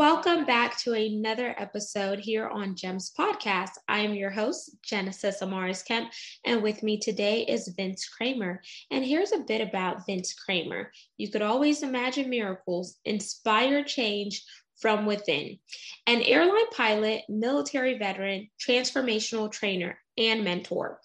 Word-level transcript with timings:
Welcome 0.00 0.46
back 0.46 0.78
to 0.78 0.94
another 0.94 1.54
episode 1.58 2.20
here 2.20 2.48
on 2.48 2.74
GEMS 2.74 3.12
Podcast. 3.18 3.72
I 3.86 3.98
am 3.98 4.14
your 4.14 4.30
host, 4.30 4.74
Genesis 4.82 5.42
Amaris 5.42 5.84
Kemp, 5.84 6.10
and 6.46 6.62
with 6.62 6.82
me 6.82 6.98
today 6.98 7.42
is 7.42 7.74
Vince 7.76 8.08
Kramer. 8.08 8.62
And 8.90 9.04
here's 9.04 9.32
a 9.32 9.40
bit 9.40 9.60
about 9.60 10.06
Vince 10.06 10.32
Kramer. 10.32 10.90
You 11.18 11.30
could 11.30 11.42
always 11.42 11.82
imagine 11.82 12.30
miracles, 12.30 12.96
inspire 13.04 13.84
change 13.84 14.42
from 14.80 15.04
within. 15.04 15.58
An 16.06 16.22
airline 16.22 16.70
pilot, 16.70 17.24
military 17.28 17.98
veteran, 17.98 18.48
transformational 18.58 19.52
trainer, 19.52 19.98
and 20.16 20.42
mentor 20.42 20.98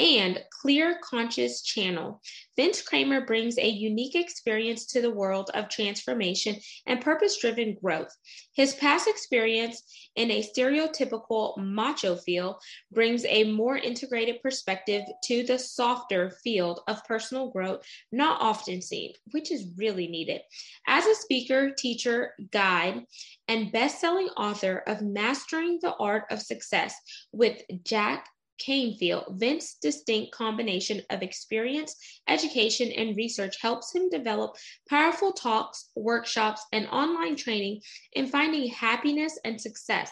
and 0.00 0.42
Clear 0.62 0.98
Conscious 1.02 1.60
Channel. 1.60 2.22
Vince 2.56 2.80
Kramer 2.80 3.26
brings 3.26 3.58
a 3.58 3.68
unique 3.68 4.14
experience 4.14 4.86
to 4.86 5.02
the 5.02 5.10
world 5.10 5.50
of 5.52 5.68
transformation 5.68 6.56
and 6.86 7.02
purpose 7.02 7.38
driven 7.38 7.76
growth. 7.82 8.14
His 8.54 8.74
past 8.74 9.06
experience 9.06 9.82
in 10.16 10.30
a 10.30 10.42
stereotypical 10.42 11.56
macho 11.58 12.16
field 12.16 12.56
brings 12.90 13.26
a 13.26 13.52
more 13.52 13.76
integrated 13.76 14.42
perspective 14.42 15.02
to 15.24 15.44
the 15.44 15.58
softer 15.58 16.30
field 16.42 16.80
of 16.88 17.04
personal 17.04 17.50
growth, 17.50 17.84
not 18.10 18.40
often 18.40 18.80
seen, 18.80 19.12
which 19.32 19.50
is 19.50 19.68
really 19.76 20.08
needed. 20.08 20.40
As 20.86 21.04
a 21.04 21.14
speaker, 21.14 21.72
teacher, 21.76 22.32
guide, 22.50 23.04
and 23.48 23.70
best 23.70 24.00
selling 24.00 24.28
author 24.28 24.82
of 24.86 25.02
Mastering 25.02 25.78
the 25.82 25.94
Art 25.96 26.24
of 26.30 26.40
Success 26.40 26.94
with 27.32 27.60
Jack 27.84 28.26
Canfield, 28.64 29.24
Vince's 29.38 29.76
distinct 29.80 30.32
combination 30.32 31.02
of 31.10 31.22
experience, 31.22 31.96
education, 32.28 32.92
and 32.92 33.16
research 33.16 33.60
helps 33.60 33.94
him 33.94 34.08
develop 34.10 34.56
powerful 34.88 35.32
talks, 35.32 35.90
workshops, 35.96 36.64
and 36.72 36.86
online 36.88 37.36
training 37.36 37.80
in 38.12 38.26
finding 38.26 38.68
happiness 38.68 39.38
and 39.44 39.60
success 39.60 40.10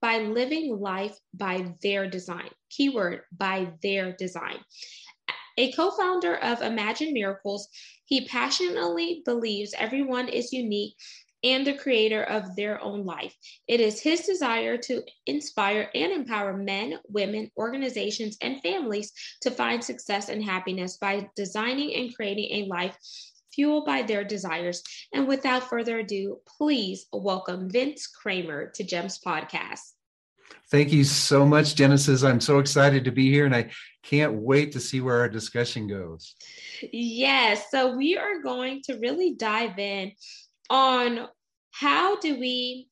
by 0.00 0.18
living 0.18 0.78
life 0.78 1.16
by 1.34 1.74
their 1.82 2.08
design. 2.08 2.50
Keyword 2.70 3.22
by 3.32 3.72
their 3.82 4.12
design. 4.12 4.58
A 5.58 5.72
co 5.72 5.90
founder 5.90 6.36
of 6.36 6.60
Imagine 6.60 7.14
Miracles, 7.14 7.68
he 8.04 8.26
passionately 8.26 9.22
believes 9.24 9.74
everyone 9.78 10.28
is 10.28 10.52
unique 10.52 10.94
and 11.46 11.64
the 11.64 11.74
creator 11.74 12.24
of 12.24 12.56
their 12.56 12.82
own 12.82 13.04
life. 13.04 13.32
It 13.68 13.80
is 13.80 14.00
his 14.00 14.22
desire 14.22 14.76
to 14.78 15.02
inspire 15.26 15.88
and 15.94 16.10
empower 16.10 16.56
men, 16.56 16.98
women, 17.08 17.52
organizations, 17.56 18.36
and 18.42 18.60
families 18.62 19.12
to 19.42 19.52
find 19.52 19.82
success 19.82 20.28
and 20.28 20.42
happiness 20.42 20.96
by 20.96 21.28
designing 21.36 21.94
and 21.94 22.14
creating 22.14 22.50
a 22.50 22.66
life 22.66 22.96
fueled 23.54 23.86
by 23.86 24.02
their 24.02 24.24
desires. 24.24 24.82
And 25.14 25.28
without 25.28 25.70
further 25.70 26.00
ado, 26.00 26.40
please 26.58 27.06
welcome 27.12 27.70
Vince 27.70 28.08
Kramer 28.08 28.72
to 28.74 28.82
GEMS 28.82 29.20
Podcast. 29.24 29.92
Thank 30.68 30.92
you 30.92 31.04
so 31.04 31.46
much, 31.46 31.76
Genesis. 31.76 32.24
I'm 32.24 32.40
so 32.40 32.58
excited 32.58 33.04
to 33.04 33.12
be 33.12 33.30
here 33.30 33.46
and 33.46 33.54
I 33.54 33.70
can't 34.02 34.34
wait 34.34 34.72
to 34.72 34.80
see 34.80 35.00
where 35.00 35.18
our 35.18 35.28
discussion 35.28 35.86
goes. 35.86 36.34
Yes. 36.92 37.70
So, 37.70 37.96
we 37.96 38.16
are 38.16 38.42
going 38.42 38.82
to 38.86 38.98
really 38.98 39.34
dive 39.34 39.78
in 39.78 40.12
on 40.68 41.28
how 41.78 42.18
do 42.20 42.38
we 42.38 42.88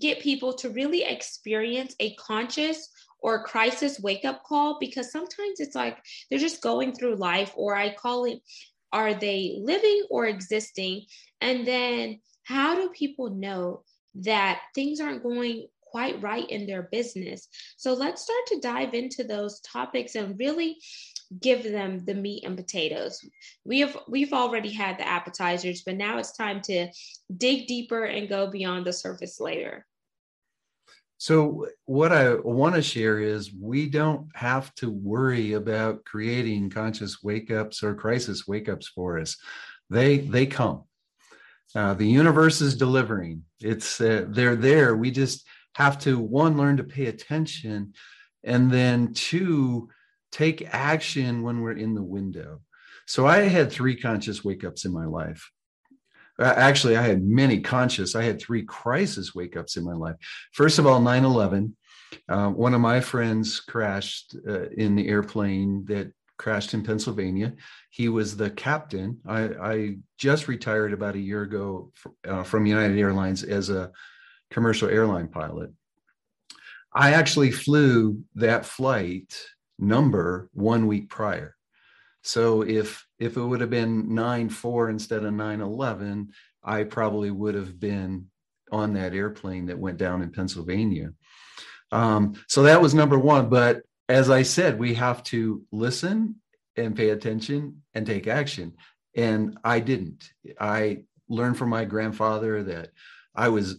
get 0.00 0.20
people 0.20 0.52
to 0.54 0.70
really 0.70 1.04
experience 1.04 1.94
a 2.00 2.14
conscious 2.16 2.88
or 3.20 3.44
crisis 3.44 4.00
wake 4.00 4.24
up 4.24 4.42
call? 4.42 4.78
Because 4.80 5.12
sometimes 5.12 5.60
it's 5.60 5.74
like 5.74 5.98
they're 6.28 6.38
just 6.38 6.62
going 6.62 6.92
through 6.94 7.16
life 7.16 7.52
or 7.56 7.74
i 7.74 7.94
call 7.94 8.24
it 8.24 8.40
are 8.94 9.12
they 9.12 9.58
living 9.60 10.06
or 10.08 10.26
existing? 10.26 11.04
And 11.40 11.66
then 11.66 12.20
how 12.44 12.76
do 12.76 12.88
people 12.90 13.28
know 13.28 13.82
that 14.14 14.60
things 14.74 15.00
aren't 15.00 15.24
going 15.24 15.66
quite 15.82 16.22
right 16.22 16.48
in 16.48 16.66
their 16.66 16.88
business? 16.92 17.48
So 17.76 17.92
let's 17.92 18.22
start 18.22 18.46
to 18.46 18.60
dive 18.60 18.94
into 18.94 19.24
those 19.24 19.60
topics 19.60 20.14
and 20.14 20.38
really 20.38 20.78
give 21.40 21.64
them 21.64 22.04
the 22.04 22.14
meat 22.14 22.44
and 22.44 22.56
potatoes. 22.56 23.20
We 23.64 23.80
have 23.80 23.98
we've 24.08 24.32
already 24.32 24.70
had 24.70 24.98
the 24.98 25.08
appetizers, 25.08 25.82
but 25.82 25.96
now 25.96 26.18
it's 26.18 26.36
time 26.36 26.60
to 26.62 26.88
dig 27.36 27.66
deeper 27.66 28.04
and 28.04 28.28
go 28.28 28.50
beyond 28.50 28.86
the 28.86 28.92
surface 28.92 29.40
layer. 29.40 29.86
So 31.18 31.68
what 31.86 32.12
I 32.12 32.34
want 32.34 32.74
to 32.74 32.82
share 32.82 33.18
is 33.18 33.54
we 33.54 33.88
don't 33.88 34.28
have 34.34 34.74
to 34.76 34.90
worry 34.90 35.52
about 35.52 36.04
creating 36.04 36.70
conscious 36.70 37.22
wake 37.22 37.50
ups 37.50 37.82
or 37.82 37.94
crisis 37.94 38.46
wake 38.46 38.68
ups 38.68 38.88
for 38.88 39.18
us. 39.18 39.36
They 39.90 40.18
they 40.18 40.46
come. 40.46 40.84
Uh, 41.74 41.94
the 41.94 42.06
universe 42.06 42.60
is 42.60 42.76
delivering. 42.76 43.42
It's 43.60 44.00
uh, 44.00 44.26
they're 44.28 44.56
there. 44.56 44.96
We 44.96 45.10
just 45.10 45.46
have 45.76 45.98
to 46.00 46.18
one 46.18 46.56
learn 46.56 46.76
to 46.76 46.84
pay 46.84 47.06
attention, 47.06 47.94
and 48.44 48.70
then 48.70 49.12
two 49.14 49.88
take 50.34 50.68
action 50.74 51.42
when 51.42 51.60
we're 51.60 51.78
in 51.78 51.94
the 51.94 52.02
window. 52.02 52.60
So 53.06 53.24
I 53.24 53.42
had 53.42 53.70
three 53.70 53.96
conscious 53.96 54.44
wake 54.44 54.64
ups 54.64 54.84
in 54.84 54.92
my 54.92 55.06
life. 55.06 55.48
Uh, 56.40 56.52
actually, 56.56 56.96
I 56.96 57.02
had 57.02 57.22
many 57.22 57.60
conscious. 57.60 58.16
I 58.16 58.24
had 58.24 58.40
three 58.40 58.64
crisis 58.64 59.32
wake 59.32 59.56
ups 59.56 59.76
in 59.76 59.84
my 59.84 59.92
life. 59.92 60.16
First 60.52 60.80
of 60.80 60.86
all, 60.86 61.00
9 61.00 61.24
11. 61.24 61.76
Uh, 62.28 62.48
one 62.48 62.74
of 62.74 62.80
my 62.80 63.00
friends 63.00 63.60
crashed 63.60 64.36
uh, 64.48 64.68
in 64.70 64.96
the 64.96 65.06
airplane 65.08 65.84
that 65.84 66.12
crashed 66.36 66.74
in 66.74 66.82
Pennsylvania. 66.82 67.54
He 67.90 68.08
was 68.08 68.36
the 68.36 68.50
captain. 68.50 69.20
I, 69.24 69.42
I 69.42 69.96
just 70.18 70.48
retired 70.48 70.92
about 70.92 71.14
a 71.14 71.20
year 71.20 71.42
ago 71.42 71.92
uh, 72.26 72.42
from 72.42 72.66
United 72.66 72.98
Airlines 72.98 73.44
as 73.44 73.70
a 73.70 73.92
commercial 74.50 74.88
airline 74.88 75.28
pilot. 75.28 75.70
I 76.92 77.12
actually 77.12 77.52
flew 77.52 78.24
that 78.36 78.64
flight 78.64 79.36
number 79.78 80.48
one 80.52 80.86
week 80.86 81.08
prior. 81.08 81.56
So 82.22 82.62
if 82.62 83.06
if 83.18 83.36
it 83.36 83.42
would 83.42 83.60
have 83.60 83.70
been 83.70 84.14
9 84.14 84.48
4 84.48 84.90
instead 84.90 85.24
of 85.24 85.34
9 85.34 85.60
11, 85.60 86.32
I 86.62 86.84
probably 86.84 87.30
would 87.30 87.54
have 87.54 87.78
been 87.78 88.26
on 88.72 88.94
that 88.94 89.14
airplane 89.14 89.66
that 89.66 89.78
went 89.78 89.98
down 89.98 90.22
in 90.22 90.32
Pennsylvania. 90.32 91.12
Um, 91.92 92.34
so 92.48 92.62
that 92.64 92.80
was 92.80 92.94
number 92.94 93.18
one. 93.18 93.48
But 93.48 93.82
as 94.08 94.30
I 94.30 94.42
said, 94.42 94.78
we 94.78 94.94
have 94.94 95.22
to 95.24 95.62
listen 95.70 96.36
and 96.76 96.96
pay 96.96 97.10
attention 97.10 97.82
and 97.94 98.06
take 98.06 98.26
action. 98.26 98.72
And 99.16 99.58
I 99.62 99.80
didn't. 99.80 100.28
I 100.58 101.04
learned 101.28 101.56
from 101.56 101.68
my 101.68 101.84
grandfather 101.84 102.62
that 102.64 102.90
I 103.34 103.48
was 103.48 103.76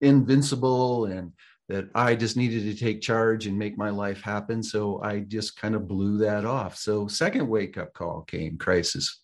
invincible 0.00 1.06
and 1.06 1.32
that 1.68 1.88
I 1.94 2.14
just 2.14 2.36
needed 2.36 2.62
to 2.64 2.84
take 2.84 3.02
charge 3.02 3.46
and 3.46 3.58
make 3.58 3.76
my 3.76 3.90
life 3.90 4.22
happen. 4.22 4.62
So 4.62 5.02
I 5.02 5.20
just 5.20 5.60
kind 5.60 5.74
of 5.74 5.86
blew 5.86 6.18
that 6.18 6.44
off. 6.44 6.76
So 6.76 7.06
second 7.08 7.46
wake 7.46 7.76
up 7.76 7.92
call 7.92 8.22
came 8.22 8.56
crisis, 8.56 9.20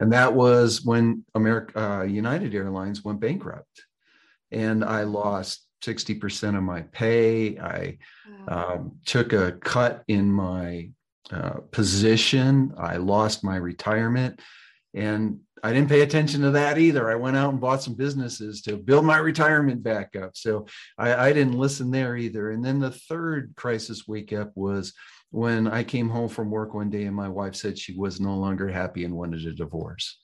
and 0.00 0.12
that 0.12 0.34
was 0.34 0.84
when 0.84 1.24
America 1.34 1.80
uh, 1.80 2.02
United 2.02 2.54
Airlines 2.54 3.04
went 3.04 3.20
bankrupt, 3.20 3.84
and 4.50 4.84
I 4.84 5.04
lost 5.04 5.66
sixty 5.82 6.14
percent 6.14 6.56
of 6.56 6.62
my 6.62 6.82
pay. 6.82 7.58
I 7.58 7.98
um, 8.48 8.98
took 9.04 9.32
a 9.32 9.52
cut 9.52 10.02
in 10.08 10.30
my 10.30 10.90
uh, 11.30 11.60
position. 11.70 12.74
I 12.76 12.96
lost 12.96 13.44
my 13.44 13.56
retirement, 13.56 14.40
and 14.92 15.40
I 15.62 15.72
didn't 15.72 15.88
pay 15.88 16.00
attention 16.00 16.40
to 16.42 16.50
that 16.52 16.78
either. 16.78 17.10
I 17.10 17.16
went 17.16 17.36
out 17.36 17.50
and 17.50 17.60
bought 17.60 17.82
some 17.82 17.94
businesses 17.94 18.62
to 18.62 18.76
build 18.76 19.04
my 19.04 19.18
retirement 19.18 19.82
back 19.82 20.16
up. 20.16 20.36
So 20.36 20.66
I, 20.98 21.28
I 21.28 21.32
didn't 21.32 21.58
listen 21.58 21.90
there 21.90 22.16
either. 22.16 22.50
And 22.50 22.64
then 22.64 22.78
the 22.78 22.90
third 22.90 23.52
crisis 23.56 24.08
wake 24.08 24.32
up 24.32 24.52
was 24.54 24.92
when 25.30 25.68
I 25.68 25.84
came 25.84 26.08
home 26.08 26.28
from 26.28 26.50
work 26.50 26.74
one 26.74 26.90
day 26.90 27.04
and 27.04 27.14
my 27.14 27.28
wife 27.28 27.54
said 27.54 27.78
she 27.78 27.94
was 27.94 28.20
no 28.20 28.34
longer 28.36 28.68
happy 28.68 29.04
and 29.04 29.14
wanted 29.14 29.46
a 29.46 29.52
divorce. 29.52 30.18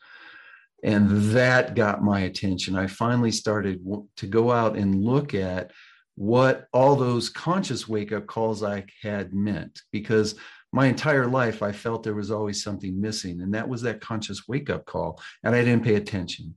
And 0.82 1.32
that 1.32 1.74
got 1.74 2.02
my 2.02 2.20
attention. 2.20 2.76
I 2.76 2.86
finally 2.86 3.32
started 3.32 3.84
to 4.16 4.26
go 4.26 4.50
out 4.50 4.76
and 4.76 5.02
look 5.02 5.34
at 5.34 5.72
what 6.16 6.66
all 6.72 6.96
those 6.96 7.28
conscious 7.28 7.86
wake 7.86 8.12
up 8.12 8.26
calls 8.26 8.62
I 8.62 8.86
had 9.02 9.34
meant 9.34 9.82
because 9.92 10.34
my 10.76 10.86
entire 10.86 11.26
life 11.26 11.62
i 11.62 11.72
felt 11.72 12.02
there 12.02 12.22
was 12.22 12.30
always 12.30 12.62
something 12.62 13.00
missing 13.00 13.40
and 13.40 13.52
that 13.54 13.68
was 13.68 13.82
that 13.82 14.00
conscious 14.00 14.46
wake 14.46 14.68
up 14.70 14.84
call 14.84 15.20
and 15.42 15.54
i 15.54 15.64
didn't 15.64 15.84
pay 15.84 15.96
attention. 15.96 16.54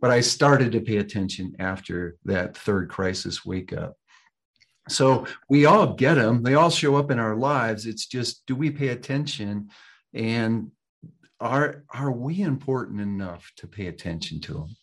But 0.00 0.10
i 0.10 0.20
started 0.20 0.72
to 0.72 0.80
pay 0.80 0.98
attention 0.98 1.56
after 1.58 2.16
that 2.24 2.56
third 2.56 2.88
crisis 2.88 3.44
wake 3.44 3.72
up 3.72 3.96
so 4.88 5.26
we 5.48 5.66
all 5.66 5.94
get 5.94 6.14
them 6.14 6.42
they 6.42 6.54
all 6.54 6.70
show 6.70 6.96
up 6.96 7.10
in 7.10 7.18
our 7.18 7.36
lives. 7.36 7.86
It's 7.86 8.06
just 8.06 8.46
do 8.46 8.54
we 8.54 8.70
pay 8.70 8.88
attention? 8.88 9.70
And 10.14 10.70
are 11.40 11.84
are 11.90 12.12
we 12.12 12.40
important 12.40 13.00
enough 13.00 13.50
to 13.56 13.66
pay 13.66 13.86
attention 13.88 14.40
to 14.42 14.54
them? 14.54 14.76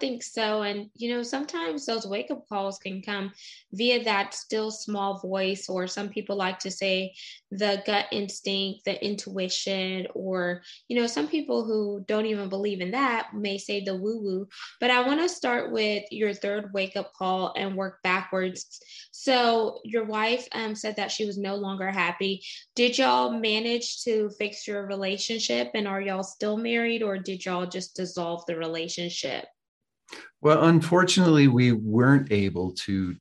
Think 0.00 0.22
so. 0.22 0.62
And, 0.62 0.90
you 0.94 1.12
know, 1.12 1.22
sometimes 1.24 1.84
those 1.84 2.06
wake 2.06 2.30
up 2.30 2.48
calls 2.48 2.78
can 2.78 3.02
come 3.02 3.32
via 3.72 4.04
that 4.04 4.32
still 4.32 4.70
small 4.70 5.18
voice, 5.18 5.68
or 5.68 5.88
some 5.88 6.08
people 6.08 6.36
like 6.36 6.60
to 6.60 6.70
say 6.70 7.14
the 7.50 7.82
gut 7.84 8.06
instinct, 8.12 8.84
the 8.84 9.04
intuition, 9.04 10.06
or, 10.14 10.62
you 10.86 11.00
know, 11.00 11.08
some 11.08 11.26
people 11.26 11.64
who 11.64 12.04
don't 12.06 12.26
even 12.26 12.48
believe 12.48 12.80
in 12.80 12.92
that 12.92 13.34
may 13.34 13.58
say 13.58 13.82
the 13.82 13.96
woo 13.96 14.22
woo. 14.22 14.48
But 14.80 14.90
I 14.90 15.04
want 15.04 15.20
to 15.20 15.28
start 15.28 15.72
with 15.72 16.04
your 16.12 16.32
third 16.32 16.72
wake 16.72 16.96
up 16.96 17.12
call 17.14 17.52
and 17.56 17.74
work 17.74 17.98
backwards. 18.04 18.80
So, 19.10 19.80
your 19.84 20.04
wife 20.04 20.46
um, 20.52 20.76
said 20.76 20.94
that 20.96 21.10
she 21.10 21.26
was 21.26 21.38
no 21.38 21.56
longer 21.56 21.90
happy. 21.90 22.42
Did 22.76 22.98
y'all 22.98 23.32
manage 23.32 24.04
to 24.04 24.30
fix 24.38 24.68
your 24.68 24.86
relationship? 24.86 25.72
And 25.74 25.88
are 25.88 26.00
y'all 26.00 26.22
still 26.22 26.56
married, 26.56 27.02
or 27.02 27.18
did 27.18 27.44
y'all 27.44 27.66
just 27.66 27.96
dissolve 27.96 28.44
the 28.46 28.56
relationship? 28.56 29.46
Well, 30.40 30.64
unfortunately, 30.64 31.48
we 31.48 31.72
weren't 31.72 32.30
able 32.32 32.72
to 32.86 33.16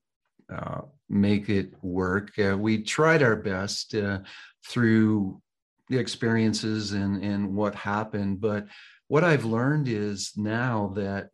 uh, 0.54 0.82
make 1.10 1.50
it 1.50 1.74
work. 1.82 2.38
Uh, 2.38 2.58
we 2.58 2.84
tried 2.84 3.24
our 3.24 3.36
best 3.36 3.96
uh, 3.96 4.20
through 4.66 5.42
the 5.90 5.98
experiences 5.98 6.92
and, 6.92 7.24
and 7.24 7.56
what 7.56 7.76
happened. 7.76 8.42
But 8.42 8.68
what 9.08 9.24
I've 9.24 9.46
learned 9.46 9.88
is 9.88 10.34
now 10.36 10.94
that 10.96 11.30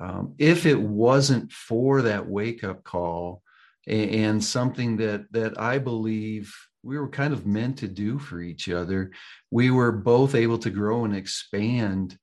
um, 0.00 0.34
if 0.38 0.66
it 0.66 0.80
wasn't 0.80 1.52
for 1.52 2.02
that 2.02 2.26
wake 2.26 2.64
up 2.64 2.84
call 2.84 3.42
and, 3.86 4.10
and 4.10 4.44
something 4.44 4.96
that 4.98 5.30
that 5.32 5.60
I 5.60 5.78
believe 5.78 6.54
we 6.82 6.98
were 6.98 7.08
kind 7.08 7.32
of 7.32 7.46
meant 7.46 7.78
to 7.78 7.88
do 7.88 8.18
for 8.18 8.40
each 8.40 8.68
other, 8.68 9.10
we 9.50 9.70
were 9.70 9.92
both 9.92 10.34
able 10.34 10.58
to 10.58 10.70
grow 10.70 11.04
and 11.04 11.14
expand 11.14 12.16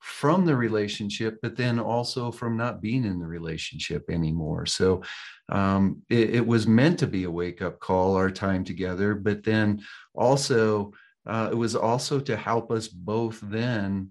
from 0.00 0.46
the 0.46 0.56
relationship, 0.56 1.38
but 1.42 1.56
then 1.56 1.78
also 1.78 2.32
from 2.32 2.56
not 2.56 2.80
being 2.80 3.04
in 3.04 3.18
the 3.18 3.26
relationship 3.26 4.04
anymore. 4.10 4.66
So 4.66 5.02
um, 5.50 6.02
it, 6.08 6.36
it, 6.36 6.46
was 6.46 6.66
meant 6.66 6.98
to 7.00 7.06
be 7.06 7.24
a 7.24 7.30
wake 7.30 7.60
up 7.60 7.80
call, 7.80 8.16
our 8.16 8.30
time 8.30 8.64
together, 8.64 9.14
but 9.14 9.44
then 9.44 9.82
also 10.14 10.92
uh, 11.26 11.50
it 11.52 11.54
was 11.54 11.76
also 11.76 12.18
to 12.20 12.36
help 12.36 12.70
us 12.70 12.88
both 12.88 13.40
then 13.42 14.10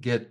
get 0.00 0.30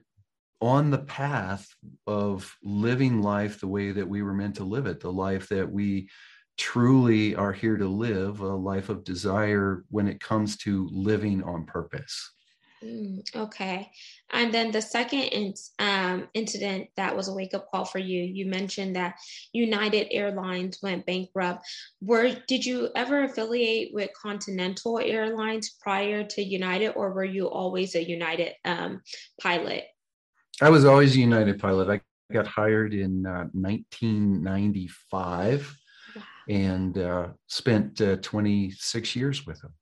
on 0.59 0.91
the 0.91 0.97
path 0.97 1.67
of 2.05 2.55
living 2.63 3.21
life 3.21 3.59
the 3.59 3.67
way 3.67 3.91
that 3.91 4.07
we 4.07 4.21
were 4.21 4.33
meant 4.33 4.55
to 4.55 4.63
live 4.63 4.87
it, 4.87 4.99
the 4.99 5.11
life 5.11 5.47
that 5.49 5.71
we 5.71 6.09
truly 6.57 7.35
are 7.35 7.53
here 7.53 7.77
to 7.77 7.87
live, 7.87 8.41
a 8.41 8.47
life 8.47 8.89
of 8.89 9.03
desire 9.03 9.85
when 9.89 10.07
it 10.07 10.19
comes 10.19 10.57
to 10.57 10.89
living 10.91 11.43
on 11.43 11.65
purpose. 11.65 12.33
Mm, 12.83 13.23
okay. 13.35 13.91
And 14.31 14.53
then 14.53 14.71
the 14.71 14.81
second 14.81 15.19
in, 15.19 15.53
um, 15.79 16.27
incident 16.33 16.87
that 16.95 17.15
was 17.15 17.27
a 17.27 17.33
wake 17.33 17.53
up 17.53 17.69
call 17.71 17.85
for 17.85 17.99
you, 17.99 18.21
you 18.21 18.45
mentioned 18.45 18.95
that 18.95 19.15
United 19.51 20.07
Airlines 20.11 20.79
went 20.83 21.05
bankrupt. 21.05 21.65
Were 22.01 22.35
did 22.47 22.65
you 22.65 22.89
ever 22.95 23.23
affiliate 23.23 23.93
with 23.93 24.11
Continental 24.21 24.99
Airlines 24.99 25.75
prior 25.81 26.23
to 26.23 26.43
United, 26.43 26.89
or 26.89 27.13
were 27.13 27.25
you 27.25 27.49
always 27.49 27.95
a 27.95 28.03
United 28.03 28.53
um, 28.63 29.01
pilot? 29.41 29.85
I 30.61 30.69
was 30.69 30.85
always 30.85 31.15
a 31.15 31.19
United 31.19 31.59
pilot. 31.59 31.89
I 31.89 31.99
got 32.33 32.45
hired 32.45 32.93
in 32.93 33.25
uh, 33.25 33.45
1995 33.53 35.77
wow. 36.15 36.21
and 36.49 36.97
uh, 36.97 37.27
spent 37.47 38.01
uh, 38.01 38.17
26 38.17 39.15
years 39.15 39.45
with 39.45 39.61
them. 39.61 39.73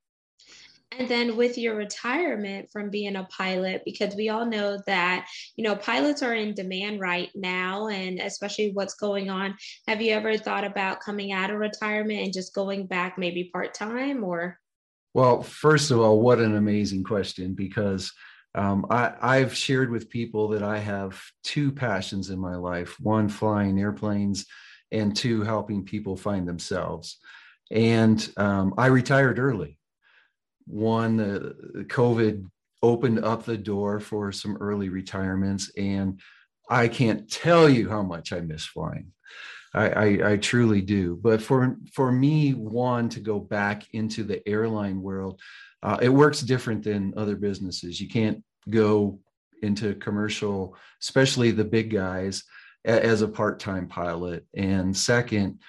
And 0.97 1.09
then 1.09 1.35
with 1.35 1.57
your 1.57 1.75
retirement 1.75 2.69
from 2.71 2.89
being 2.89 3.15
a 3.15 3.25
pilot, 3.25 3.81
because 3.85 4.15
we 4.15 4.29
all 4.29 4.45
know 4.45 4.79
that, 4.87 5.27
you 5.55 5.63
know, 5.63 5.75
pilots 5.75 6.23
are 6.23 6.33
in 6.33 6.53
demand 6.53 7.01
right 7.01 7.29
now, 7.35 7.87
and 7.87 8.19
especially 8.19 8.71
what's 8.71 8.95
going 8.95 9.29
on. 9.29 9.55
Have 9.87 10.01
you 10.01 10.13
ever 10.13 10.37
thought 10.37 10.63
about 10.63 11.01
coming 11.01 11.31
out 11.31 11.49
of 11.49 11.57
retirement 11.57 12.19
and 12.19 12.33
just 12.33 12.53
going 12.55 12.87
back 12.87 13.17
maybe 13.17 13.49
part 13.51 13.73
time 13.73 14.23
or? 14.23 14.59
Well, 15.13 15.41
first 15.41 15.91
of 15.91 15.99
all, 15.99 16.19
what 16.19 16.39
an 16.39 16.55
amazing 16.55 17.03
question 17.03 17.53
because 17.53 18.11
um, 18.53 18.85
I, 18.89 19.37
have 19.37 19.55
shared 19.55 19.91
with 19.91 20.09
people 20.09 20.49
that 20.49 20.63
I 20.63 20.77
have 20.77 21.21
two 21.43 21.71
passions 21.73 22.29
in 22.29 22.39
my 22.39 22.55
life 22.55 22.95
one, 23.01 23.27
flying 23.27 23.79
airplanes, 23.79 24.45
and 24.91 25.15
two, 25.15 25.41
helping 25.41 25.83
people 25.83 26.15
find 26.15 26.47
themselves. 26.47 27.17
And 27.69 28.27
um, 28.37 28.73
I 28.77 28.87
retired 28.87 29.39
early 29.39 29.77
one, 30.67 31.19
uh, 31.19 31.83
COVID 31.83 32.45
opened 32.81 33.23
up 33.23 33.43
the 33.45 33.57
door 33.57 33.99
for 33.99 34.31
some 34.31 34.57
early 34.57 34.89
retirements, 34.89 35.71
and 35.77 36.19
I 36.69 36.87
can't 36.87 37.29
tell 37.29 37.69
you 37.69 37.89
how 37.89 38.03
much 38.03 38.33
I 38.33 38.41
miss 38.41 38.65
flying. 38.65 39.11
I, 39.73 39.89
I, 39.89 40.31
I, 40.31 40.37
truly 40.37 40.81
do. 40.81 41.19
But 41.21 41.41
for 41.41 41.77
for 41.93 42.11
me, 42.11 42.53
one 42.53 43.09
to 43.09 43.19
go 43.19 43.39
back 43.39 43.83
into 43.93 44.23
the 44.23 44.47
airline 44.47 45.01
world, 45.01 45.41
uh, 45.83 45.97
it 46.01 46.09
works 46.09 46.41
different 46.41 46.83
than 46.83 47.13
other 47.17 47.35
businesses. 47.35 47.99
You 47.99 48.07
can't 48.07 48.41
go 48.69 49.19
into 49.61 49.95
commercial, 49.95 50.77
especially 51.01 51.51
the 51.51 51.65
big 51.65 51.91
guys, 51.91 52.43
as 52.85 53.21
a 53.21 53.27
part 53.27 53.59
time 53.59 53.87
pilot. 53.87 54.45
And 54.55 54.95
second, 54.95 55.59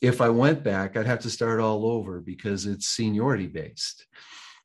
if 0.00 0.20
I 0.20 0.28
went 0.30 0.62
back, 0.62 0.96
I'd 0.96 1.06
have 1.06 1.20
to 1.20 1.30
start 1.30 1.60
all 1.60 1.86
over 1.86 2.20
because 2.20 2.66
it's 2.66 2.88
seniority 2.88 3.46
based. 3.46 4.06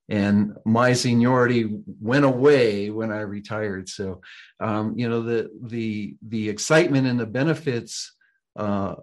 And 0.08 0.56
my 0.66 0.94
seniority 0.94 1.80
went 2.00 2.26
away 2.26 2.92
when 2.92 3.12
I 3.12 3.22
retired. 3.22 3.90
So, 3.90 4.22
um, 4.60 4.98
you 4.98 5.10
know, 5.10 5.24
the 5.24 5.50
the 5.64 6.16
the 6.28 6.48
excitement 6.50 7.08
and 7.08 7.20
the 7.20 7.26
benefits 7.26 8.14
uh, 8.56 8.96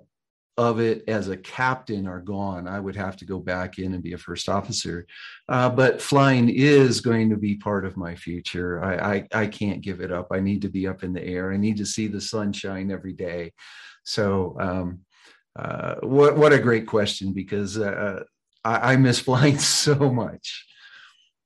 of 0.57 0.81
it 0.81 1.05
as 1.09 1.29
a 1.29 1.37
captain 1.37 2.07
are 2.07 2.21
gone. 2.21 2.69
I 2.69 2.79
would 2.79 2.95
have 2.97 3.17
to 3.19 3.25
go 3.25 3.39
back 3.39 3.79
in 3.79 3.95
and 3.95 4.03
be 4.03 4.13
a 4.13 4.19
first 4.19 4.49
officer. 4.49 5.07
Uh, 5.49 5.71
but 5.71 6.01
flying 6.01 6.49
is 6.51 7.01
going 7.01 7.31
to 7.31 7.37
be 7.37 7.57
part 7.57 7.85
of 7.85 7.97
my 7.97 8.15
future. 8.15 8.83
I, 8.85 9.15
I, 9.15 9.29
I 9.43 9.47
can't 9.47 9.81
give 9.81 10.01
it 10.01 10.13
up. 10.13 10.29
I 10.31 10.41
need 10.41 10.63
to 10.63 10.69
be 10.69 10.87
up 10.87 11.03
in 11.03 11.15
the 11.15 11.25
air. 11.25 11.53
I 11.53 11.57
need 11.57 11.79
to 11.79 11.87
see 11.87 12.07
the 12.07 12.21
sunshine 12.21 12.91
every 12.91 13.15
day. 13.15 13.53
So 14.05 14.57
um, 14.61 15.01
uh, 15.57 15.97
what 16.03 16.37
what 16.37 16.53
a 16.53 16.59
great 16.59 16.87
question 16.87 17.33
because 17.33 17.79
uh, 17.79 18.23
I, 18.65 18.93
I, 18.93 18.97
miss 18.97 19.19
flying 19.29 19.59
so 19.59 19.95
much. 20.13 20.67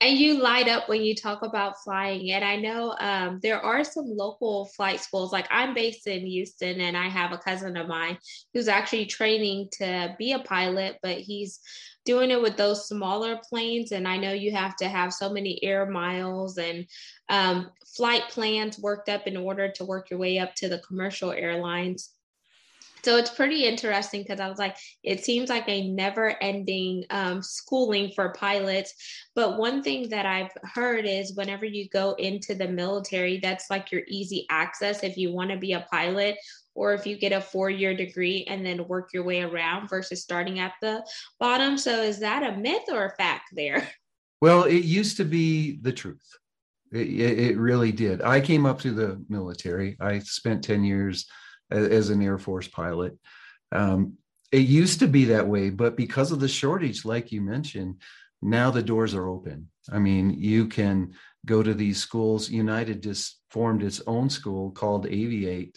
And 0.00 0.19
you 0.19 0.38
light 0.38 0.69
up 0.69 0.91
when 0.91 1.03
you 1.03 1.14
talk 1.14 1.43
about 1.43 1.82
flying. 1.82 2.31
And 2.31 2.44
I 2.44 2.56
know 2.56 2.94
um, 3.01 3.41
there 3.43 3.60
are 3.60 3.82
some 3.82 4.05
local 4.06 4.67
flight 4.77 5.01
schools. 5.01 5.32
Like 5.32 5.46
I'm 5.51 5.72
based 5.72 6.06
in 6.06 6.27
Houston, 6.27 6.82
and 6.82 6.96
I 6.96 7.08
have 7.08 7.32
a 7.32 7.39
cousin 7.39 7.77
of 7.79 7.89
mine 7.89 8.19
who's 8.53 8.69
actually 8.69 9.06
training 9.06 9.69
to 9.79 10.15
be 10.19 10.32
a 10.32 10.39
pilot, 10.41 10.98
but 11.03 11.17
he's 11.19 11.60
doing 12.05 12.31
it 12.31 12.41
with 12.41 12.56
those 12.56 12.86
smaller 12.86 13.41
planes. 13.48 13.93
And 13.93 14.06
I 14.06 14.19
know 14.19 14.32
you 14.32 14.53
have 14.53 14.77
to 14.77 14.89
have 14.89 15.13
so 15.13 15.31
many 15.31 15.63
air 15.65 15.86
miles 15.86 16.58
and 16.58 16.86
um, 17.31 17.70
flight 17.96 18.22
plans 18.29 18.79
worked 18.79 19.08
up 19.08 19.27
in 19.27 19.36
order 19.36 19.70
to 19.72 19.84
work 19.84 20.10
your 20.10 20.19
way 20.19 20.39
up 20.39 20.55
to 20.56 20.69
the 20.69 20.79
commercial 20.79 21.32
airlines. 21.32 22.10
So 23.06 23.19
it's 23.19 23.31
pretty 23.31 23.67
interesting 23.67 24.22
because 24.22 24.41
I 24.41 24.48
was 24.48 24.58
like, 24.58 24.77
it 25.05 25.25
seems 25.25 25.48
like 25.48 25.69
a 25.69 25.89
never 25.91 26.43
ending 26.43 27.05
um, 27.10 27.41
schooling 27.41 28.10
for 28.17 28.31
pilots. 28.31 28.94
But 29.36 29.58
one 29.58 29.81
thing 29.81 30.08
that 30.08 30.27
I've 30.27 30.51
heard 30.65 31.05
is 31.06 31.36
whenever 31.36 31.65
you 31.65 31.89
go 31.89 32.15
into 32.15 32.56
the 32.56 32.67
military, 32.67 33.39
that's 33.39 33.70
like 33.70 33.93
your 33.93 34.03
easy 34.08 34.44
access 34.51 35.05
if 35.05 35.17
you 35.17 35.31
want 35.31 35.53
to 35.53 35.56
be 35.56 35.75
a 35.75 35.86
pilot 35.89 36.36
or 36.75 36.94
if 36.94 37.06
you 37.06 37.17
get 37.17 37.31
a 37.31 37.41
four 37.41 37.70
year 37.70 37.94
degree 37.94 38.44
and 38.48 38.67
then 38.67 38.89
work 38.89 39.10
your 39.15 39.22
way 39.22 39.43
around 39.43 39.86
versus 39.89 40.20
starting 40.20 40.58
at 40.58 40.72
the 40.82 41.06
bottom. 41.39 41.79
So 41.79 42.03
is 42.03 42.19
that 42.19 42.43
a 42.43 42.56
myth 42.56 42.89
or 42.91 43.05
a 43.06 43.15
fact 43.15 43.51
there? 43.53 43.89
Well, 44.43 44.65
it 44.65 44.84
used 44.84 45.17
to 45.17 45.25
be 45.25 45.79
the 45.81 45.93
truth. 45.93 46.29
It, 46.93 47.08
it, 47.08 47.56
really 47.56 47.91
did. 47.91 48.20
I 48.20 48.39
came 48.39 48.67
up 48.67 48.79
through 48.79 48.96
the 48.96 49.25
military. 49.31 49.96
I 49.98 50.19
spent 50.19 50.63
10 50.63 50.84
years 50.84 51.27
as 51.70 52.11
an 52.11 52.23
Air 52.23 52.39
Force 52.39 52.69
pilot. 52.69 53.19
Um, 53.73 54.15
it 54.53 54.61
used 54.61 55.01
to 55.01 55.08
be 55.08 55.27
that 55.27 55.49
way, 55.49 55.70
but 55.70 55.96
because 55.96 56.32
of 56.32 56.41
the 56.41 56.49
shortage, 56.49 57.05
like 57.05 57.32
you 57.32 57.41
mentioned, 57.41 58.01
now 58.43 58.70
the 58.70 58.82
doors 58.82 59.15
are 59.15 59.29
open. 59.29 59.69
I 59.91 59.99
mean, 59.99 60.31
you 60.31 60.67
can 60.67 61.15
go 61.44 61.63
to 61.63 61.75
these 61.75 61.99
schools. 61.99 62.51
United 62.51 63.03
just 63.03 63.41
formed 63.51 63.82
its 63.82 64.01
own 64.06 64.31
school 64.31 64.70
called 64.70 65.06
Aviate, 65.06 65.77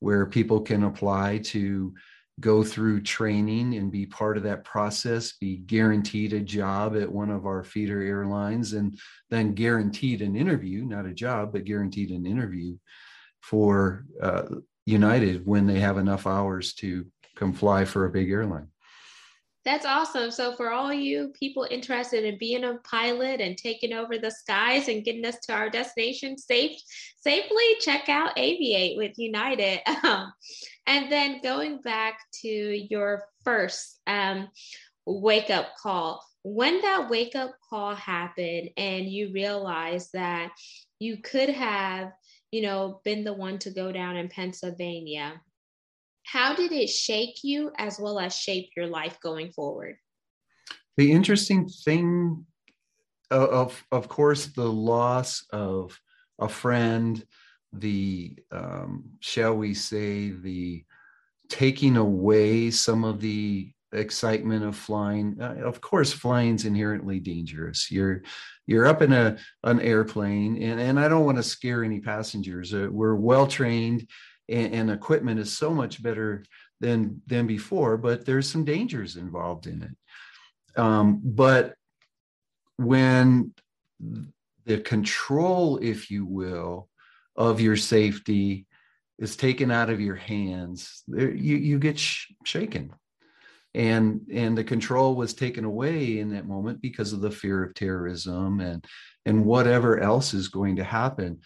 where 0.00 0.26
people 0.26 0.60
can 0.60 0.84
apply 0.84 1.38
to 1.38 1.94
go 2.40 2.64
through 2.64 3.02
training 3.02 3.74
and 3.74 3.92
be 3.92 4.06
part 4.06 4.36
of 4.36 4.42
that 4.42 4.64
process, 4.64 5.32
be 5.32 5.56
guaranteed 5.56 6.32
a 6.32 6.40
job 6.40 6.96
at 6.96 7.10
one 7.10 7.30
of 7.30 7.46
our 7.46 7.62
feeder 7.62 8.00
airlines, 8.00 8.72
and 8.72 8.98
then 9.30 9.54
guaranteed 9.54 10.22
an 10.22 10.34
interview, 10.34 10.84
not 10.84 11.06
a 11.06 11.12
job, 11.14 11.52
but 11.52 11.64
guaranteed 11.64 12.10
an 12.10 12.26
interview 12.26 12.76
for 13.40 14.04
uh, 14.20 14.44
United 14.86 15.46
when 15.46 15.66
they 15.66 15.80
have 15.80 15.98
enough 15.98 16.26
hours 16.26 16.74
to 16.74 17.06
come 17.36 17.52
fly 17.52 17.84
for 17.84 18.04
a 18.04 18.10
big 18.10 18.30
airline. 18.30 18.68
That's 19.64 19.86
awesome. 19.86 20.32
So, 20.32 20.56
for 20.56 20.72
all 20.72 20.92
you 20.92 21.32
people 21.38 21.68
interested 21.70 22.24
in 22.24 22.36
being 22.36 22.64
a 22.64 22.78
pilot 22.78 23.40
and 23.40 23.56
taking 23.56 23.92
over 23.92 24.18
the 24.18 24.30
skies 24.30 24.88
and 24.88 25.04
getting 25.04 25.24
us 25.24 25.38
to 25.44 25.52
our 25.52 25.70
destination 25.70 26.36
safe, 26.36 26.80
safely, 27.16 27.76
check 27.80 28.08
out 28.08 28.36
Aviate 28.36 28.96
with 28.96 29.18
United. 29.18 29.80
Um, 30.04 30.32
and 30.88 31.12
then 31.12 31.40
going 31.42 31.80
back 31.80 32.18
to 32.42 32.48
your 32.48 33.22
first 33.44 34.00
um, 34.08 34.48
wake 35.06 35.48
up 35.48 35.76
call, 35.80 36.24
when 36.42 36.80
that 36.80 37.08
wake 37.08 37.36
up 37.36 37.52
call 37.70 37.94
happened 37.94 38.70
and 38.76 39.06
you 39.06 39.30
realized 39.32 40.10
that 40.14 40.50
you 40.98 41.18
could 41.18 41.50
have, 41.50 42.10
you 42.52 42.62
know, 42.62 43.00
been 43.04 43.24
the 43.24 43.32
one 43.32 43.58
to 43.58 43.70
go 43.70 43.90
down 43.90 44.16
in 44.16 44.28
Pennsylvania 44.28 45.40
how 46.24 46.54
did 46.54 46.72
it 46.72 46.88
shake 46.88 47.42
you 47.42 47.72
as 47.78 47.98
well 47.98 48.18
as 48.18 48.36
shape 48.36 48.70
your 48.76 48.86
life 48.86 49.18
going 49.20 49.52
forward? 49.52 49.96
The 50.96 51.12
interesting 51.12 51.68
thing, 51.68 52.46
of, 53.30 53.82
of 53.90 54.08
course, 54.08 54.46
the 54.46 54.70
loss 54.70 55.44
of 55.50 55.98
a 56.38 56.48
friend, 56.48 57.24
the, 57.72 58.38
um, 58.50 59.10
shall 59.20 59.54
we 59.54 59.74
say, 59.74 60.30
the 60.30 60.84
taking 61.48 61.96
away 61.96 62.70
some 62.70 63.04
of 63.04 63.20
the 63.20 63.72
excitement 63.92 64.64
of 64.64 64.76
flying. 64.76 65.36
Uh, 65.40 65.56
of 65.64 65.80
course 65.80 66.12
flying's 66.12 66.64
inherently 66.64 67.20
dangerous. 67.20 67.90
You're 67.90 68.22
you're 68.66 68.86
up 68.86 69.02
in 69.02 69.12
a 69.12 69.36
an 69.64 69.80
airplane 69.80 70.62
and, 70.62 70.80
and 70.80 71.00
i 71.00 71.08
don't 71.08 71.24
want 71.24 71.36
to 71.36 71.42
scare 71.42 71.84
any 71.84 72.00
passengers. 72.00 72.72
Uh, 72.72 72.88
we're 72.90 73.14
well 73.14 73.46
trained 73.46 74.08
and, 74.48 74.74
and 74.74 74.90
equipment 74.90 75.40
is 75.40 75.56
so 75.56 75.72
much 75.72 76.02
better 76.02 76.44
than 76.80 77.20
than 77.26 77.46
before 77.46 77.96
but 77.96 78.24
there's 78.24 78.48
some 78.48 78.64
dangers 78.64 79.16
involved 79.16 79.66
in 79.66 79.82
it. 79.82 80.80
Um, 80.80 81.20
but 81.22 81.74
when 82.76 83.52
the 84.64 84.78
control 84.78 85.78
if 85.82 86.10
you 86.10 86.24
will 86.24 86.88
of 87.36 87.60
your 87.60 87.76
safety 87.76 88.66
is 89.18 89.36
taken 89.36 89.70
out 89.70 89.90
of 89.90 90.00
your 90.00 90.16
hands 90.16 91.02
you, 91.08 91.56
you 91.56 91.78
get 91.78 91.98
sh- 91.98 92.32
shaken 92.44 92.92
and 93.74 94.20
and 94.30 94.56
the 94.56 94.64
control 94.64 95.14
was 95.14 95.34
taken 95.34 95.64
away 95.64 96.18
in 96.18 96.30
that 96.30 96.46
moment 96.46 96.82
because 96.82 97.12
of 97.12 97.20
the 97.20 97.30
fear 97.30 97.64
of 97.64 97.74
terrorism 97.74 98.60
and 98.60 98.84
and 99.24 99.44
whatever 99.44 99.98
else 99.98 100.34
is 100.34 100.48
going 100.48 100.76
to 100.76 100.84
happen. 100.84 101.40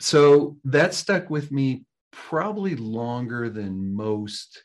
So 0.00 0.56
that 0.64 0.94
stuck 0.94 1.30
with 1.30 1.50
me 1.50 1.84
probably 2.12 2.76
longer 2.76 3.48
than 3.48 3.94
most 3.94 4.64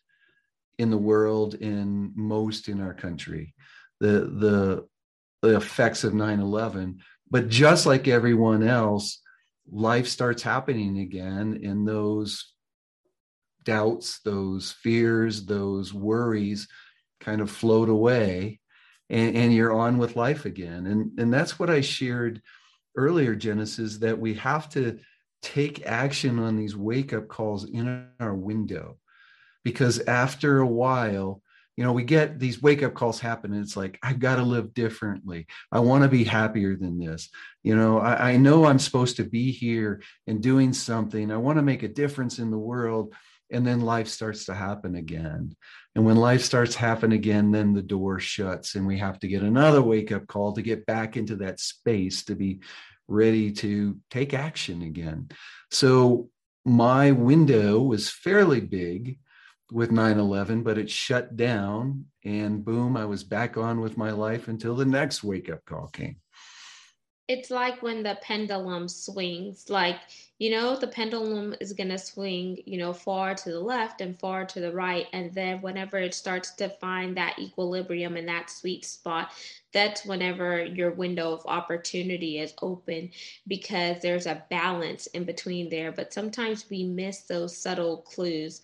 in 0.78 0.92
the 0.92 0.98
world 0.98 1.56
and 1.56 2.16
most 2.16 2.68
in 2.68 2.82
our 2.82 2.94
country. 2.94 3.56
The 4.00 4.08
the 4.08 4.88
the 5.44 5.56
effects 5.56 6.04
of 6.04 6.14
9-11 6.14 6.98
but 7.30 7.48
just 7.48 7.86
like 7.86 8.08
everyone 8.08 8.64
else 8.64 9.22
life 9.70 10.08
starts 10.08 10.42
happening 10.42 11.00
again 11.00 11.62
and 11.64 11.88
those 11.88 12.54
doubts 13.68 14.20
those 14.22 14.72
fears 14.72 15.46
those 15.46 15.94
worries 15.94 16.68
kind 17.20 17.42
of 17.42 17.52
float 17.52 17.90
away 17.90 18.60
and, 19.10 19.36
and 19.36 19.54
you're 19.54 19.74
on 19.74 19.98
with 19.98 20.16
life 20.16 20.46
again. 20.46 20.86
And 20.88 21.20
and 21.20 21.34
that's 21.34 21.60
what 21.60 21.70
i 21.70 21.82
shared 21.82 22.42
earlier 22.96 23.36
genesis 23.36 23.98
that 23.98 24.20
we 24.20 24.34
have 24.36 24.70
to 24.70 25.00
take 25.42 25.86
action 25.86 26.40
on 26.40 26.56
these 26.56 26.76
wake 26.76 27.14
up 27.14 27.28
calls 27.28 27.70
in 27.70 28.08
our 28.20 28.34
window. 28.34 28.98
Because 29.64 30.00
after 30.00 30.60
a 30.60 30.68
while 30.68 31.42
you 31.76 31.84
know 31.84 31.94
we 31.94 32.04
get 32.04 32.40
these 32.40 32.60
wake 32.60 32.82
up 32.82 32.96
calls 32.96 33.20
happen 33.20 33.54
and 33.54 33.62
it's 33.62 33.78
like 33.78 34.00
i've 34.02 34.20
got 34.20 34.38
to 34.38 34.44
live 34.44 34.74
differently. 34.74 35.46
I 35.72 35.80
want 35.80 36.04
to 36.04 36.10
be 36.10 36.24
happier 36.24 36.76
than 36.76 36.98
this. 37.00 37.30
You 37.64 37.76
know 37.76 38.00
I, 38.00 38.32
I, 38.32 38.38
know 38.38 38.66
i'm 38.66 38.80
supposed 38.80 39.18
to 39.18 39.24
be 39.24 39.52
here 39.52 40.02
and 40.26 40.42
doing 40.42 40.74
something. 40.74 41.32
I 41.32 41.38
want 41.38 41.60
to 41.60 41.64
make 41.64 41.84
a 41.84 41.88
difference 41.88 42.40
in 42.40 42.50
the 42.50 42.58
world 42.58 43.14
and 43.52 43.66
then 43.66 43.82
life 43.82 44.08
starts 44.08 44.46
to 44.46 44.54
happen 44.54 44.96
again 44.96 45.56
and 45.96 46.06
when 46.06 46.18
life 46.18 46.44
starts 46.44 46.76
happen 46.76 47.12
again 47.12 47.52
then 47.52 47.74
the 47.74 47.82
door 47.82 48.20
shuts 48.20 48.76
and 48.76 48.86
we 48.86 48.98
have 48.98 49.20
to 49.20 49.28
get 49.28 49.42
another 49.42 49.82
wake 49.82 50.12
up 50.12 50.28
call 50.28 50.54
to 50.54 50.62
get 50.62 50.86
back 50.86 51.18
into 51.18 51.36
that 51.36 51.60
space 51.60 52.24
to 52.24 52.36
be 52.36 52.60
ready 53.08 53.52
to 53.52 53.98
take 54.10 54.34
action 54.34 54.82
again. 54.82 55.30
So 55.72 56.30
my 56.66 57.12
window 57.12 57.82
was 57.82 58.10
fairly 58.10 58.62
big 58.62 59.20
with 59.72 59.92
9 59.92 60.20
11, 60.20 60.64
but 60.64 60.78
it 60.78 60.90
shut 60.90 61.36
down. 61.36 62.06
And 62.24 62.64
boom, 62.64 62.98
I 62.98 63.06
was 63.06 63.24
back 63.24 63.58
on 63.58 63.80
with 63.80 63.98
my 63.98 64.12
life 64.12 64.48
until 64.48 64.76
the 64.76 64.86
next 64.86 65.24
wake 65.24 65.50
up 65.50 65.64
call 65.66 65.88
came. 65.88 66.18
It's 67.28 67.52
like 67.52 67.82
when 67.84 68.04
the 68.04 68.18
pendulum 68.22 68.88
swings, 68.88 69.70
like, 69.70 69.98
you 70.40 70.50
know, 70.50 70.78
the 70.78 70.88
pendulum 70.88 71.56
is 71.60 71.74
going 71.74 71.90
to 71.90 71.98
swing, 71.98 72.60
you 72.66 72.78
know, 72.78 72.94
far 72.94 73.36
to 73.36 73.52
the 73.52 73.60
left 73.60 74.00
and 74.00 74.18
far 74.18 74.46
to 74.46 74.62
the 74.62 74.72
right. 74.72 75.08
And 75.12 75.34
then 75.34 75.62
whenever 75.62 75.98
it 75.98 76.14
starts 76.14 76.52
to 76.56 76.70
find 76.70 77.18
that 77.18 77.38
equilibrium 77.38 78.16
and 78.16 78.30
that 78.30 78.50
sweet 78.50 78.86
spot, 78.86 79.32
that's 79.74 80.06
whenever 80.06 80.64
your 80.64 80.92
window 80.92 81.34
of 81.34 81.46
opportunity 81.46 82.40
is 82.40 82.54
open 82.62 83.10
because 83.48 84.02
there's 84.02 84.26
a 84.26 84.44
balance 84.50 85.08
in 85.08 85.26
between 85.26 85.70
there. 85.70 85.92
But 85.92 86.14
sometimes 86.14 86.70
we 86.70 86.86
miss 86.86 87.22
those 87.24 87.58
subtle 87.58 87.98
clues. 87.98 88.62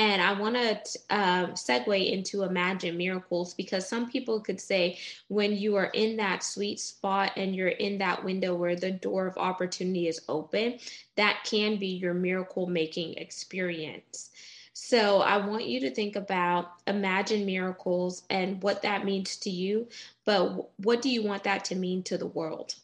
And 0.00 0.22
I 0.22 0.32
want 0.32 0.54
to 0.54 0.80
uh, 1.10 1.46
segue 1.48 2.10
into 2.10 2.44
Imagine 2.44 2.96
Miracles 2.96 3.52
because 3.52 3.86
some 3.86 4.10
people 4.10 4.40
could 4.40 4.58
say 4.58 4.98
when 5.28 5.54
you 5.54 5.76
are 5.76 5.90
in 5.92 6.16
that 6.16 6.42
sweet 6.42 6.80
spot 6.80 7.32
and 7.36 7.54
you're 7.54 7.68
in 7.68 7.98
that 7.98 8.24
window 8.24 8.54
where 8.54 8.76
the 8.76 8.92
door 8.92 9.26
of 9.26 9.36
opportunity 9.36 10.08
is 10.08 10.22
open, 10.26 10.78
that 11.16 11.44
can 11.44 11.76
be 11.76 11.88
your 11.88 12.14
miracle 12.14 12.66
making 12.66 13.12
experience. 13.18 14.30
So 14.72 15.20
I 15.20 15.36
want 15.46 15.66
you 15.66 15.80
to 15.80 15.90
think 15.90 16.16
about 16.16 16.68
imagine 16.86 17.44
miracles 17.44 18.22
and 18.30 18.62
what 18.62 18.80
that 18.80 19.04
means 19.04 19.36
to 19.40 19.50
you, 19.50 19.86
but 20.24 20.70
what 20.78 21.02
do 21.02 21.10
you 21.10 21.22
want 21.22 21.44
that 21.44 21.66
to 21.66 21.74
mean 21.74 22.02
to 22.04 22.16
the 22.16 22.26
world? 22.26 22.74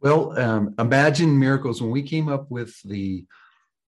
Well, 0.00 0.38
um, 0.38 0.72
imagine 0.78 1.36
miracles. 1.36 1.82
When 1.82 1.90
we 1.90 2.04
came 2.04 2.28
up 2.28 2.48
with 2.48 2.80
the 2.84 3.24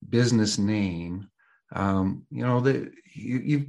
business 0.08 0.58
name, 0.58 1.28
um, 1.74 2.24
you 2.30 2.44
know, 2.44 2.60
the, 2.60 2.92
you, 3.14 3.38
you, 3.38 3.66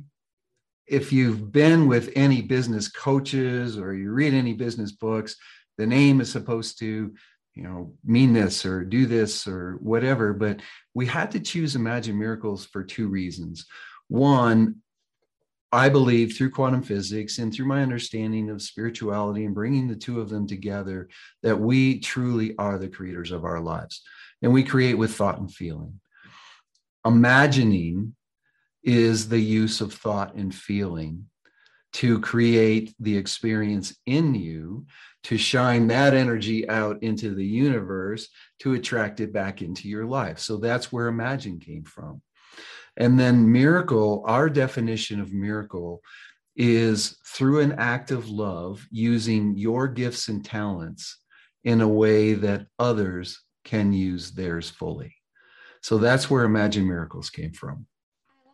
if 0.88 1.14
you've 1.14 1.52
been 1.52 1.88
with 1.88 2.12
any 2.16 2.42
business 2.42 2.88
coaches 2.90 3.78
or 3.78 3.94
you 3.94 4.12
read 4.12 4.34
any 4.34 4.54
business 4.54 4.92
books, 4.92 5.36
the 5.78 5.88
name 5.88 6.22
is 6.22 6.32
supposed 6.32 6.80
to 6.80 7.14
you 7.56 7.64
know 7.64 7.94
mean 8.04 8.34
this 8.34 8.66
or 8.66 8.84
do 8.84 9.06
this 9.06 9.48
or 9.48 9.78
whatever 9.80 10.34
but 10.34 10.60
we 10.96 11.06
had 11.06 11.32
to 11.32 11.40
choose 11.40 11.76
imagine 11.76 12.18
miracles 12.18 12.66
for 12.66 12.84
two 12.84 13.08
reasons. 13.08 13.66
One 14.08 14.78
i 15.72 15.90
believe 15.90 16.36
through 16.36 16.52
quantum 16.52 16.84
physics 16.84 17.40
and 17.40 17.52
through 17.52 17.66
my 17.66 17.82
understanding 17.82 18.50
of 18.50 18.62
spirituality 18.62 19.46
and 19.46 19.56
bringing 19.56 19.88
the 19.88 19.96
two 19.96 20.22
of 20.22 20.30
them 20.30 20.46
together 20.46 21.10
that 21.42 21.60
we 21.60 22.00
truly 22.00 22.56
are 22.58 22.78
the 22.78 22.88
creators 22.88 23.32
of 23.32 23.44
our 23.44 23.60
lives. 23.60 24.02
And 24.44 24.54
we 24.54 24.64
create 24.64 24.96
with 24.96 25.16
thought 25.16 25.40
and 25.40 25.52
feeling 25.52 26.00
imagining 27.06 28.16
is 28.84 29.30
the 29.30 29.40
use 29.40 29.82
of 29.82 29.94
thought 29.94 30.36
and 30.36 30.54
feeling 30.54 31.26
to 31.94 32.20
create 32.20 32.94
the 33.00 33.16
experience 33.16 33.96
in 34.06 34.34
you 34.36 34.86
to 35.24 35.38
shine 35.38 35.88
that 35.88 36.14
energy 36.14 36.68
out 36.68 37.02
into 37.02 37.34
the 37.34 37.46
universe 37.46 38.28
to 38.60 38.74
attract 38.74 39.20
it 39.20 39.32
back 39.32 39.62
into 39.62 39.88
your 39.88 40.06
life. 40.06 40.40
So 40.40 40.58
that's 40.58 40.92
where 40.92 41.08
imagine 41.08 41.60
came 41.60 41.84
from. 41.84 42.22
And 42.98 43.20
then 43.20 43.52
miracle, 43.52 44.24
our 44.28 44.50
definition 44.50 45.22
of 45.22 45.32
miracle 45.32 46.02
is 46.56 47.18
through 47.26 47.62
an 47.62 47.74
act 47.74 48.12
of 48.12 48.30
love 48.30 48.86
using 48.92 49.58
your 49.58 49.88
gifts 49.88 50.28
and 50.28 50.44
talents 50.44 51.18
in 51.64 51.82
a 51.82 51.88
way 51.88 52.34
that 52.34 52.68
others 52.78 53.42
can 53.64 53.94
use 53.94 54.32
theirs 54.32 54.70
fully. 54.70 55.16
So 55.84 55.98
that's 55.98 56.30
where 56.30 56.46
Imagine 56.46 56.88
Miracles 56.88 57.30
came 57.30 57.52
from 57.52 57.86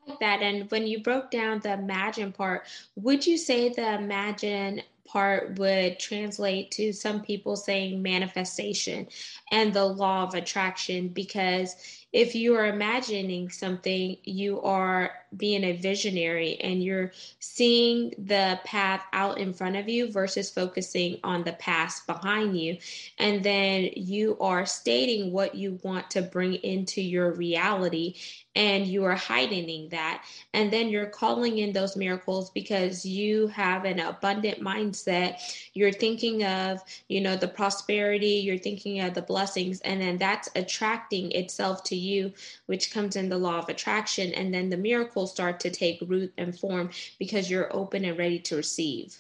I 0.08 0.12
like 0.12 0.20
that. 0.20 0.42
And 0.42 0.70
when 0.72 0.88
you 0.88 1.02
broke 1.02 1.30
down 1.30 1.60
the 1.60 1.74
imagine 1.74 2.32
part, 2.32 2.66
would 2.96 3.26
you 3.26 3.38
say 3.38 3.70
the 3.70 3.96
imagine 3.96 4.82
part 5.06 5.58
would 5.58 6.00
translate 6.00 6.72
to 6.72 6.92
some 6.94 7.22
people 7.22 7.56
saying 7.56 8.02
manifestation 8.02 9.08
and 9.52 9.74
the 9.74 9.86
law 9.86 10.24
of 10.24 10.34
attraction 10.36 11.08
because 11.10 11.76
if 12.12 12.34
you 12.34 12.56
are 12.56 12.66
imagining 12.66 13.50
something, 13.50 14.18
you 14.24 14.62
are 14.62 15.12
being 15.38 15.64
a 15.64 15.74
visionary 15.74 16.60
and 16.60 16.84
you're 16.84 17.12
seeing 17.40 18.10
the 18.18 18.60
path 18.64 19.04
out 19.14 19.38
in 19.38 19.54
front 19.54 19.76
of 19.76 19.88
you 19.88 20.12
versus 20.12 20.50
focusing 20.50 21.20
on 21.24 21.44
the 21.44 21.54
past 21.54 22.08
behind 22.08 22.60
you. 22.60 22.78
And 23.20 23.44
then 23.44 23.90
you 23.96 24.38
are 24.40 24.66
stating 24.66 25.32
what 25.32 25.54
you 25.54 25.80
want 25.84 26.10
to 26.12 26.24
bring 26.24 26.56
into 26.56 27.02
your 27.02 27.32
reality 27.32 28.16
and 28.56 28.88
you 28.88 29.06
are 29.06 29.16
heightening 29.16 29.90
that. 29.90 30.24
And 30.54 30.72
then 30.74 30.90
you're 30.90 31.06
calling 31.06 31.60
in 31.60 31.72
those 31.72 31.96
miracles 31.96 32.50
because 32.50 33.06
you 33.06 33.48
have 33.48 33.86
an 33.86 34.00
abundant 34.00 34.60
mindset. 34.60 35.38
You're 35.74 35.92
thinking 35.92 36.44
of, 36.44 36.82
you 37.08 37.22
know, 37.22 37.36
the 37.36 37.48
prosperity, 37.48 38.42
you're 38.44 38.58
thinking 38.58 39.00
of 39.02 39.14
the 39.14 39.22
blessings, 39.22 39.80
and 39.82 40.02
then 40.02 40.18
that's 40.18 40.50
attracting 40.56 41.32
itself 41.32 41.84
to 41.86 41.96
you, 42.00 42.34
which 42.66 42.92
comes 42.94 43.16
in 43.16 43.30
the 43.30 43.38
law 43.38 43.60
of 43.60 43.70
attraction. 43.70 44.34
And 44.34 44.54
then 44.54 44.70
the 44.70 44.78
miracles 44.78 45.32
start 45.32 45.60
to 45.62 45.70
take 45.70 46.02
root 46.08 46.34
and 46.38 46.58
form 46.58 46.90
because 47.20 47.50
you're 47.50 47.76
open 47.76 48.06
and 48.06 48.18
ready 48.18 48.40
to 48.40 48.56
receive. 48.56 49.18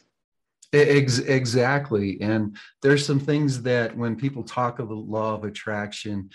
Exactly. 0.72 2.22
And 2.22 2.56
there's 2.82 3.06
some 3.06 3.20
things 3.20 3.64
that 3.64 3.96
when 3.98 4.16
people 4.16 4.44
talk 4.44 4.80
of 4.80 4.90
the 4.90 4.96
law 4.96 5.34
of 5.34 5.44
attraction, 5.44 6.30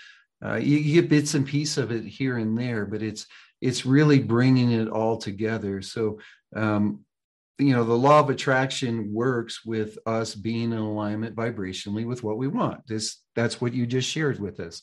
uh, 0.45 0.57
you, 0.57 0.77
you, 0.77 1.01
get 1.01 1.09
bits 1.09 1.35
and 1.35 1.47
pieces 1.47 1.79
of 1.79 1.93
it 1.93 2.05
here 2.05 2.39
and 2.39 2.59
there, 2.59 2.85
but 2.85 3.03
it's 3.03 3.27
it's 3.61 3.87
really 3.87 4.19
bringing 4.19 4.73
it 4.73 4.89
all 4.89 5.17
together. 5.17 5.81
So, 5.81 6.19
um, 6.55 7.05
you 7.59 7.73
know, 7.73 7.85
the 7.85 7.97
law 7.97 8.21
of 8.21 8.29
attraction 8.29 9.13
works 9.15 9.65
with 9.65 9.97
us 10.05 10.35
being 10.35 10.73
in 10.73 10.79
alignment 10.79 11.37
vibrationally 11.37 12.05
with 12.05 12.23
what 12.23 12.37
we 12.37 12.49
want. 12.49 12.87
This 12.87 13.23
that's 13.37 13.61
what 13.61 13.73
you 13.73 13.87
just 13.87 14.11
shared 14.11 14.41
with 14.41 14.59
us. 14.59 14.83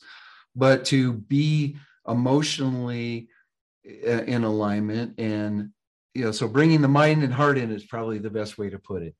But 0.55 0.86
to 0.86 1.13
be 1.13 1.77
emotionally 2.08 3.29
uh, 3.86 4.24
in 4.24 4.43
alignment 4.43 5.20
and 5.20 5.70
you 6.13 6.25
know 6.25 6.31
so 6.31 6.48
bringing 6.48 6.81
the 6.81 6.88
mind 6.88 7.24
and 7.24 7.34
heart 7.34 7.58
in 7.58 7.72
is 7.72 7.86
probably 7.86 8.17
the 8.17 8.29
best 8.29 8.58
way 8.58 8.70
to 8.70 8.77
put 8.77 9.01
it 9.01 9.15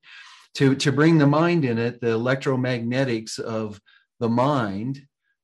to 0.56 0.76
to 0.76 0.92
bring 0.92 1.18
the 1.18 1.28
mind 1.28 1.64
in 1.64 1.78
it 1.78 2.02
the 2.02 2.08
electromagnetics 2.08 3.40
of 3.40 3.80
the 4.20 4.30
mind 4.30 5.02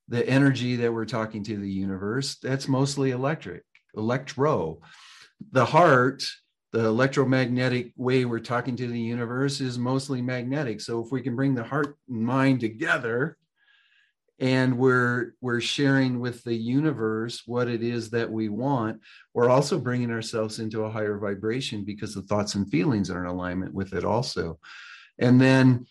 the 0.08 0.28
energy 0.28 0.76
that 0.78 0.94
we're 0.94 1.06
talking 1.06 1.44
to 1.44 1.58
the 1.58 1.70
universe, 1.70 2.38
that's 2.42 2.68
mostly 2.68 3.12
electric, 3.12 3.64
electro. 3.96 4.80
The 5.52 5.66
heart, 5.66 6.24
the 6.72 6.86
electromagnetic 6.86 7.92
way 7.98 8.26
we're 8.26 8.40
talking 8.40 8.76
to 8.78 8.88
the 8.88 9.00
universe 9.00 9.60
is 9.60 9.78
mostly 9.78 10.22
magnetic. 10.22 10.82
So 10.82 11.04
if 11.04 11.12
we 11.12 11.22
can 11.22 11.36
bring 11.36 11.56
the 11.56 11.64
heart 11.64 11.98
and 12.10 12.22
mind 12.22 12.62
together 12.62 13.38
and 14.40 14.78
we're 14.78 15.34
we're 15.42 15.62
sharing 15.62 16.20
with 16.20 16.44
the 16.44 16.54
universe 16.54 17.44
what 17.46 17.68
it 17.68 17.82
is 17.82 18.10
that 18.12 18.32
we 18.32 18.50
want, 18.50 19.02
we're 19.34 19.50
also 19.50 19.80
bringing 19.80 20.12
ourselves 20.12 20.60
into 20.60 20.84
a 20.84 20.90
higher 20.90 21.18
vibration 21.18 21.84
because 21.84 22.14
the 22.14 22.22
thoughts 22.24 22.56
and 22.56 22.70
feelings 22.70 23.10
are 23.10 23.24
in 23.24 23.30
alignment 23.30 23.74
with 23.74 23.94
it 23.94 24.06
also. 24.06 24.60
And 25.20 25.42
then 25.42 25.88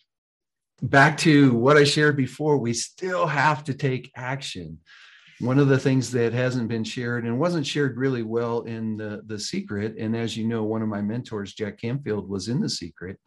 back 0.81 1.17
to 1.19 1.53
what 1.55 1.77
I 1.77 1.85
shared 1.85 2.17
before, 2.17 2.59
we 2.59 2.73
still 2.73 3.27
have 3.27 3.65
to 3.65 3.75
take 3.75 4.13
action. 4.15 4.79
One 5.41 5.59
of 5.59 5.69
the 5.69 5.79
things 5.79 6.11
that 6.13 6.33
hasn't 6.33 6.69
been 6.69 6.85
shared 6.85 7.25
and 7.25 7.39
wasn't 7.39 7.67
shared 7.67 7.99
really 7.99 8.23
well 8.23 8.63
in 8.63 8.97
the, 8.97 9.23
the 9.27 9.39
secret, 9.39 9.97
and 9.99 10.17
as 10.17 10.35
you 10.35 10.47
know, 10.47 10.65
one 10.65 10.81
of 10.81 10.89
my 10.89 11.03
mentors, 11.03 11.53
Jack 11.53 11.79
Canfield, 11.79 12.29
was 12.29 12.49
in 12.49 12.61
the 12.61 12.71
secret. 12.71 13.19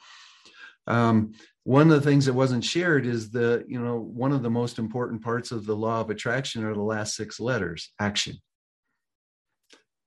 Um, 0.88 1.34
one 1.70 1.92
of 1.92 2.02
the 2.02 2.10
things 2.10 2.26
that 2.26 2.34
wasn't 2.34 2.64
shared 2.64 3.06
is 3.06 3.30
the, 3.30 3.64
you 3.68 3.80
know, 3.80 4.00
one 4.00 4.32
of 4.32 4.42
the 4.42 4.50
most 4.50 4.80
important 4.80 5.22
parts 5.22 5.52
of 5.52 5.68
the 5.68 5.76
law 5.76 6.02
of 6.02 6.10
attraction 6.10 6.64
are 6.64 6.74
the 6.74 6.82
last 6.82 7.16
six 7.16 7.40
letters 7.40 7.94
action. 8.00 8.36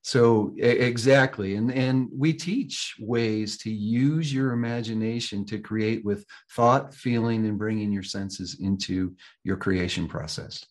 So 0.01 0.53
exactly, 0.57 1.55
and 1.55 1.71
and 1.71 2.09
we 2.13 2.33
teach 2.33 2.95
ways 2.99 3.57
to 3.59 3.71
use 3.71 4.33
your 4.33 4.51
imagination 4.51 5.45
to 5.45 5.57
create 5.57 6.03
with 6.03 6.25
thought, 6.51 6.93
feeling, 6.93 7.45
and 7.45 7.57
bringing 7.57 7.93
your 7.93 8.03
senses 8.03 8.57
into 8.59 9.15
your 9.45 9.55
creation 9.55 10.05
process. 10.09 10.65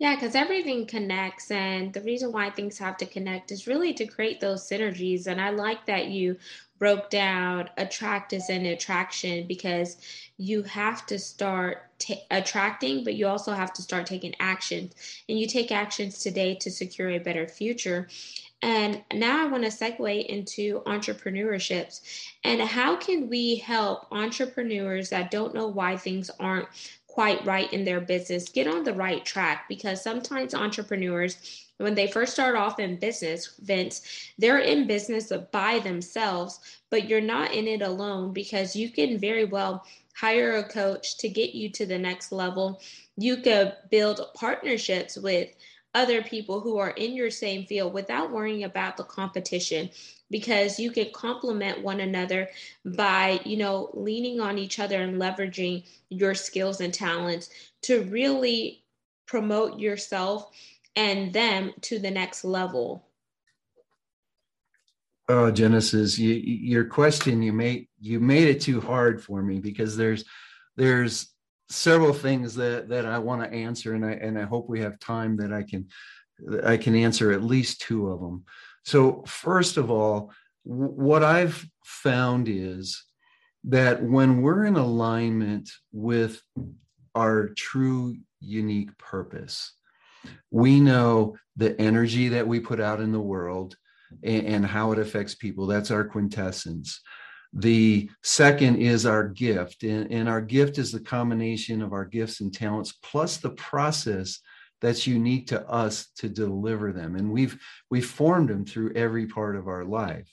Yeah, 0.00 0.16
because 0.16 0.34
everything 0.34 0.86
connects, 0.86 1.52
and 1.52 1.92
the 1.92 2.02
reason 2.02 2.32
why 2.32 2.50
things 2.50 2.76
have 2.78 2.96
to 2.96 3.06
connect 3.06 3.52
is 3.52 3.68
really 3.68 3.94
to 3.94 4.06
create 4.06 4.40
those 4.40 4.68
synergies. 4.68 5.28
And 5.28 5.40
I 5.40 5.50
like 5.50 5.86
that 5.86 6.06
you 6.06 6.38
broke 6.78 7.10
down 7.10 7.68
attract 7.76 8.32
as 8.32 8.48
an 8.48 8.66
attraction 8.66 9.46
because 9.46 9.96
you 10.36 10.62
have 10.62 11.04
to 11.06 11.18
start 11.18 11.82
t- 11.98 12.22
attracting, 12.30 13.04
but 13.04 13.14
you 13.14 13.26
also 13.26 13.52
have 13.52 13.72
to 13.74 13.82
start 13.82 14.06
taking 14.06 14.34
action. 14.40 14.90
And 15.28 15.38
you 15.38 15.46
take 15.46 15.72
actions 15.72 16.18
today 16.18 16.54
to 16.56 16.70
secure 16.70 17.10
a 17.10 17.18
better 17.18 17.46
future. 17.48 18.08
And 18.62 19.02
now 19.12 19.44
I 19.44 19.48
want 19.48 19.64
to 19.64 19.70
segue 19.70 20.26
into 20.26 20.80
entrepreneurships 20.80 22.00
and 22.42 22.60
how 22.60 22.96
can 22.96 23.28
we 23.28 23.56
help 23.56 24.06
entrepreneurs 24.10 25.10
that 25.10 25.30
don't 25.30 25.54
know 25.54 25.68
why 25.68 25.96
things 25.96 26.28
aren't 26.40 26.68
quite 27.06 27.44
right 27.44 27.72
in 27.72 27.84
their 27.84 28.00
business 28.00 28.48
get 28.48 28.66
on 28.66 28.82
the 28.84 28.92
right 28.92 29.24
track 29.24 29.66
because 29.68 30.02
sometimes 30.02 30.54
entrepreneurs 30.54 31.67
when 31.78 31.94
they 31.94 32.06
first 32.06 32.32
start 32.32 32.54
off 32.54 32.78
in 32.78 32.96
business, 32.96 33.54
Vince, 33.60 34.02
they're 34.36 34.58
in 34.58 34.86
business 34.86 35.32
by 35.50 35.78
themselves, 35.78 36.60
but 36.90 37.08
you're 37.08 37.20
not 37.20 37.52
in 37.52 37.66
it 37.66 37.82
alone 37.82 38.32
because 38.32 38.76
you 38.76 38.90
can 38.90 39.18
very 39.18 39.44
well 39.44 39.84
hire 40.14 40.56
a 40.56 40.64
coach 40.64 41.16
to 41.18 41.28
get 41.28 41.54
you 41.54 41.70
to 41.70 41.86
the 41.86 41.98
next 41.98 42.32
level. 42.32 42.80
You 43.16 43.38
could 43.38 43.74
build 43.90 44.20
partnerships 44.34 45.16
with 45.16 45.48
other 45.94 46.22
people 46.22 46.60
who 46.60 46.76
are 46.78 46.90
in 46.90 47.14
your 47.14 47.30
same 47.30 47.64
field 47.64 47.92
without 47.92 48.30
worrying 48.30 48.64
about 48.64 48.96
the 48.96 49.04
competition 49.04 49.88
because 50.30 50.78
you 50.78 50.90
can 50.90 51.10
complement 51.12 51.82
one 51.82 52.00
another 52.00 52.48
by 52.84 53.40
you 53.44 53.56
know 53.56 53.90
leaning 53.94 54.40
on 54.40 54.58
each 54.58 54.78
other 54.78 55.00
and 55.02 55.20
leveraging 55.20 55.82
your 56.10 56.34
skills 56.34 56.80
and 56.80 56.92
talents 56.92 57.48
to 57.82 58.02
really 58.04 58.82
promote 59.26 59.78
yourself 59.78 60.50
and 60.98 61.32
them 61.32 61.72
to 61.80 61.98
the 61.98 62.10
next 62.10 62.44
level 62.44 63.08
oh 65.28 65.50
genesis 65.50 66.18
you, 66.18 66.34
your 66.34 66.84
question 66.84 67.42
you 67.42 67.52
made 67.52 67.86
you 68.00 68.20
made 68.20 68.48
it 68.48 68.60
too 68.60 68.80
hard 68.80 69.22
for 69.22 69.42
me 69.42 69.58
because 69.60 69.96
there's 69.96 70.24
there's 70.76 71.32
several 71.70 72.12
things 72.12 72.54
that 72.54 72.88
that 72.88 73.04
I 73.04 73.18
want 73.18 73.42
to 73.42 73.56
answer, 73.56 73.94
and 73.94 74.04
I 74.04 74.12
and 74.12 74.38
I 74.38 74.44
hope 74.44 74.68
we 74.68 74.80
have 74.80 74.98
time 74.98 75.36
that 75.38 75.52
I 75.52 75.62
can 75.62 75.88
I 76.64 76.76
can 76.76 76.94
answer 76.94 77.32
at 77.32 77.42
least 77.42 77.80
two 77.80 78.08
of 78.08 78.20
them. 78.20 78.44
So 78.84 79.24
first 79.26 79.76
of 79.76 79.90
all, 79.90 80.32
what 80.62 81.22
I've 81.22 81.64
found 81.84 82.48
is 82.48 83.04
that 83.64 84.02
when 84.02 84.40
we're 84.40 84.64
in 84.64 84.76
alignment 84.76 85.68
with 85.92 86.40
our 87.14 87.48
true 87.48 88.16
unique 88.40 88.96
purpose, 88.98 89.72
we 90.50 90.80
know 90.80 91.36
the 91.56 91.78
energy 91.80 92.28
that 92.28 92.46
we 92.46 92.60
put 92.60 92.80
out 92.80 93.00
in 93.00 93.12
the 93.12 93.20
world 93.20 93.76
and, 94.22 94.46
and 94.46 94.66
how 94.66 94.92
it 94.92 94.98
affects 94.98 95.34
people. 95.34 95.66
That's 95.66 95.90
our 95.90 96.04
quintessence. 96.04 97.00
The 97.52 98.10
second 98.22 98.76
is 98.76 99.06
our 99.06 99.28
gift. 99.28 99.82
And, 99.82 100.10
and, 100.12 100.28
our 100.28 100.40
gift 100.40 100.78
is 100.78 100.92
the 100.92 101.00
combination 101.00 101.82
of 101.82 101.92
our 101.92 102.04
gifts 102.04 102.40
and 102.40 102.52
talents 102.52 102.92
plus 103.02 103.38
the 103.38 103.50
process 103.50 104.40
that's 104.80 105.06
unique 105.06 105.48
to 105.48 105.66
us 105.68 106.08
to 106.18 106.28
deliver 106.28 106.92
them. 106.92 107.16
And 107.16 107.32
we've 107.32 107.58
we've 107.90 108.06
formed 108.06 108.50
them 108.50 108.64
through 108.64 108.92
every 108.94 109.26
part 109.26 109.56
of 109.56 109.66
our 109.66 109.84
life. 109.84 110.32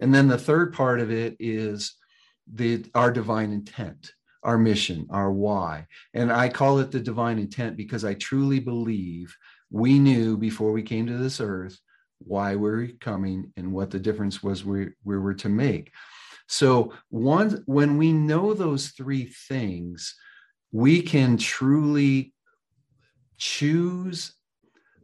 And 0.00 0.14
then 0.14 0.28
the 0.28 0.38
third 0.38 0.74
part 0.74 1.00
of 1.00 1.10
it 1.10 1.36
is 1.38 1.94
the 2.52 2.84
our 2.94 3.10
divine 3.10 3.52
intent, 3.52 4.12
our 4.46 4.56
mission, 4.56 5.06
our 5.10 5.32
why. 5.32 5.86
And 6.14 6.32
I 6.32 6.48
call 6.48 6.78
it 6.78 6.92
the 6.92 7.00
divine 7.00 7.40
intent 7.40 7.76
because 7.76 8.04
I 8.04 8.14
truly 8.14 8.60
believe 8.60 9.36
we 9.70 9.98
knew 9.98 10.36
before 10.36 10.70
we 10.70 10.84
came 10.84 11.06
to 11.08 11.18
this 11.18 11.40
earth 11.40 11.76
why 12.18 12.54
we're 12.54 12.90
coming 13.00 13.52
and 13.56 13.72
what 13.72 13.90
the 13.90 13.98
difference 13.98 14.44
was 14.44 14.64
we, 14.64 14.90
we 15.04 15.18
were 15.18 15.34
to 15.34 15.48
make. 15.48 15.92
So 16.46 16.92
one 17.08 17.64
when 17.66 17.96
we 17.96 18.12
know 18.12 18.54
those 18.54 18.90
three 18.90 19.24
things, 19.48 20.14
we 20.70 21.02
can 21.02 21.36
truly 21.36 22.32
choose 23.38 24.32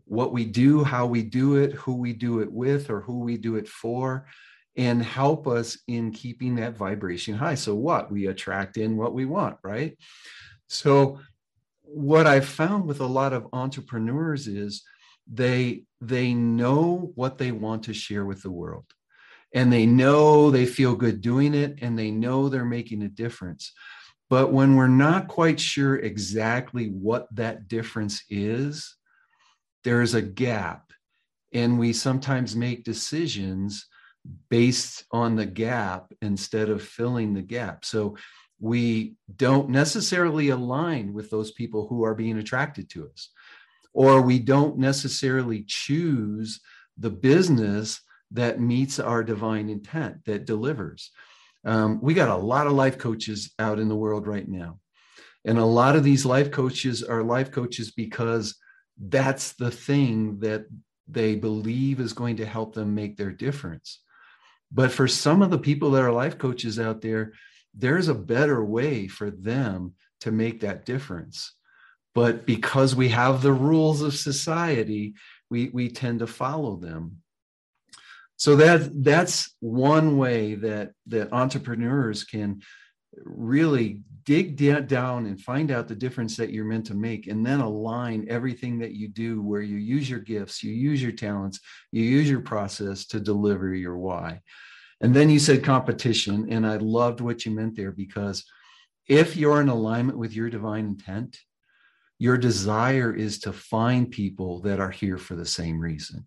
what 0.04 0.32
we 0.32 0.44
do, 0.44 0.84
how 0.84 1.06
we 1.06 1.22
do 1.24 1.56
it, 1.56 1.72
who 1.72 1.94
we 1.94 2.12
do 2.12 2.38
it 2.40 2.52
with, 2.52 2.90
or 2.90 3.00
who 3.00 3.20
we 3.20 3.36
do 3.36 3.56
it 3.56 3.68
for, 3.68 4.26
and 4.76 5.02
help 5.02 5.46
us 5.46 5.78
in 5.86 6.12
keeping 6.12 6.56
that 6.56 6.76
vibration 6.76 7.34
high. 7.34 7.54
So, 7.54 7.74
what? 7.74 8.10
We 8.10 8.26
attract 8.26 8.76
in 8.76 8.96
what 8.96 9.14
we 9.14 9.24
want, 9.26 9.56
right? 9.62 9.96
So, 10.68 11.20
what 11.82 12.26
I've 12.26 12.46
found 12.46 12.86
with 12.86 13.00
a 13.00 13.06
lot 13.06 13.32
of 13.32 13.48
entrepreneurs 13.52 14.46
is 14.46 14.82
they 15.30 15.84
they 16.00 16.34
know 16.34 17.12
what 17.14 17.38
they 17.38 17.52
want 17.52 17.84
to 17.84 17.94
share 17.94 18.24
with 18.24 18.42
the 18.42 18.50
world 18.50 18.86
and 19.54 19.72
they 19.72 19.86
know 19.86 20.50
they 20.50 20.66
feel 20.66 20.94
good 20.94 21.20
doing 21.20 21.54
it 21.54 21.78
and 21.82 21.98
they 21.98 22.10
know 22.10 22.48
they're 22.48 22.64
making 22.64 23.02
a 23.02 23.08
difference. 23.08 23.72
But 24.30 24.52
when 24.52 24.76
we're 24.76 24.88
not 24.88 25.28
quite 25.28 25.60
sure 25.60 25.96
exactly 25.96 26.86
what 26.86 27.28
that 27.36 27.68
difference 27.68 28.22
is, 28.30 28.96
there's 29.84 30.14
a 30.14 30.22
gap 30.22 30.90
and 31.52 31.78
we 31.78 31.92
sometimes 31.92 32.56
make 32.56 32.84
decisions 32.84 33.86
based 34.48 35.04
on 35.10 35.36
the 35.36 35.46
gap 35.46 36.12
instead 36.20 36.68
of 36.68 36.82
filling 36.82 37.34
the 37.34 37.42
gap. 37.42 37.84
So 37.84 38.16
we 38.60 39.16
don't 39.34 39.70
necessarily 39.70 40.50
align 40.50 41.12
with 41.12 41.30
those 41.30 41.50
people 41.52 41.88
who 41.88 42.04
are 42.04 42.14
being 42.14 42.38
attracted 42.38 42.88
to 42.90 43.08
us 43.08 43.30
or 43.92 44.22
we 44.22 44.38
don't 44.38 44.78
necessarily 44.78 45.64
choose 45.66 46.60
the 46.98 47.10
business 47.10 48.00
that 48.30 48.60
meets 48.60 48.98
our 48.98 49.22
divine 49.22 49.68
intent 49.68 50.24
that 50.24 50.46
delivers. 50.46 51.10
Um, 51.64 52.00
we 52.02 52.14
got 52.14 52.30
a 52.30 52.36
lot 52.36 52.66
of 52.66 52.72
life 52.72 52.98
coaches 52.98 53.52
out 53.58 53.78
in 53.78 53.88
the 53.88 53.96
world 53.96 54.26
right 54.26 54.48
now. 54.48 54.78
And 55.44 55.58
a 55.58 55.64
lot 55.64 55.96
of 55.96 56.04
these 56.04 56.24
life 56.24 56.50
coaches 56.50 57.02
are 57.02 57.22
life 57.22 57.50
coaches 57.50 57.90
because 57.90 58.56
that's 58.98 59.54
the 59.54 59.70
thing 59.70 60.38
that 60.40 60.66
they 61.08 61.34
believe 61.34 62.00
is 62.00 62.12
going 62.12 62.36
to 62.36 62.46
help 62.46 62.74
them 62.74 62.94
make 62.94 63.16
their 63.16 63.32
difference. 63.32 64.00
But 64.72 64.90
for 64.90 65.06
some 65.06 65.42
of 65.42 65.50
the 65.50 65.58
people 65.58 65.90
that 65.92 66.02
are 66.02 66.12
life 66.12 66.38
coaches 66.38 66.78
out 66.78 67.02
there, 67.02 67.32
there's 67.74 68.08
a 68.08 68.14
better 68.14 68.64
way 68.64 69.08
for 69.08 69.30
them 69.30 69.94
to 70.20 70.32
make 70.32 70.60
that 70.60 70.84
difference. 70.84 71.54
But 72.14 72.46
because 72.46 72.94
we 72.94 73.08
have 73.08 73.42
the 73.42 73.52
rules 73.52 74.02
of 74.02 74.14
society, 74.14 75.14
we, 75.50 75.70
we 75.70 75.88
tend 75.88 76.20
to 76.20 76.26
follow 76.26 76.76
them. 76.76 77.22
So 78.36 78.56
that 78.56 78.90
that's 79.04 79.54
one 79.60 80.18
way 80.18 80.56
that 80.56 80.92
that 81.06 81.32
entrepreneurs 81.32 82.24
can 82.24 82.62
really 83.24 84.00
dig 84.24 84.56
down 84.88 85.26
and 85.26 85.40
find 85.40 85.70
out 85.70 85.88
the 85.88 85.94
difference 85.94 86.36
that 86.36 86.50
you're 86.50 86.64
meant 86.64 86.86
to 86.86 86.94
make 86.94 87.26
and 87.26 87.44
then 87.44 87.60
align 87.60 88.26
everything 88.28 88.78
that 88.78 88.92
you 88.92 89.08
do 89.08 89.42
where 89.42 89.62
you 89.62 89.76
use 89.76 90.08
your 90.08 90.20
gifts 90.20 90.62
you 90.62 90.72
use 90.72 91.02
your 91.02 91.12
talents 91.12 91.58
you 91.90 92.02
use 92.02 92.30
your 92.30 92.40
process 92.40 93.06
to 93.06 93.20
deliver 93.20 93.74
your 93.74 93.98
why. 93.98 94.40
And 95.00 95.12
then 95.12 95.28
you 95.28 95.40
said 95.40 95.64
competition 95.64 96.52
and 96.52 96.66
i 96.66 96.76
loved 96.76 97.20
what 97.20 97.44
you 97.44 97.52
meant 97.52 97.76
there 97.76 97.92
because 97.92 98.44
if 99.08 99.36
you're 99.36 99.60
in 99.60 99.68
alignment 99.68 100.18
with 100.18 100.32
your 100.32 100.48
divine 100.48 100.86
intent 100.86 101.38
your 102.22 102.38
desire 102.38 103.12
is 103.12 103.40
to 103.40 103.52
find 103.52 104.08
people 104.08 104.60
that 104.60 104.78
are 104.78 104.92
here 104.92 105.18
for 105.18 105.34
the 105.34 105.44
same 105.44 105.80
reason. 105.80 106.24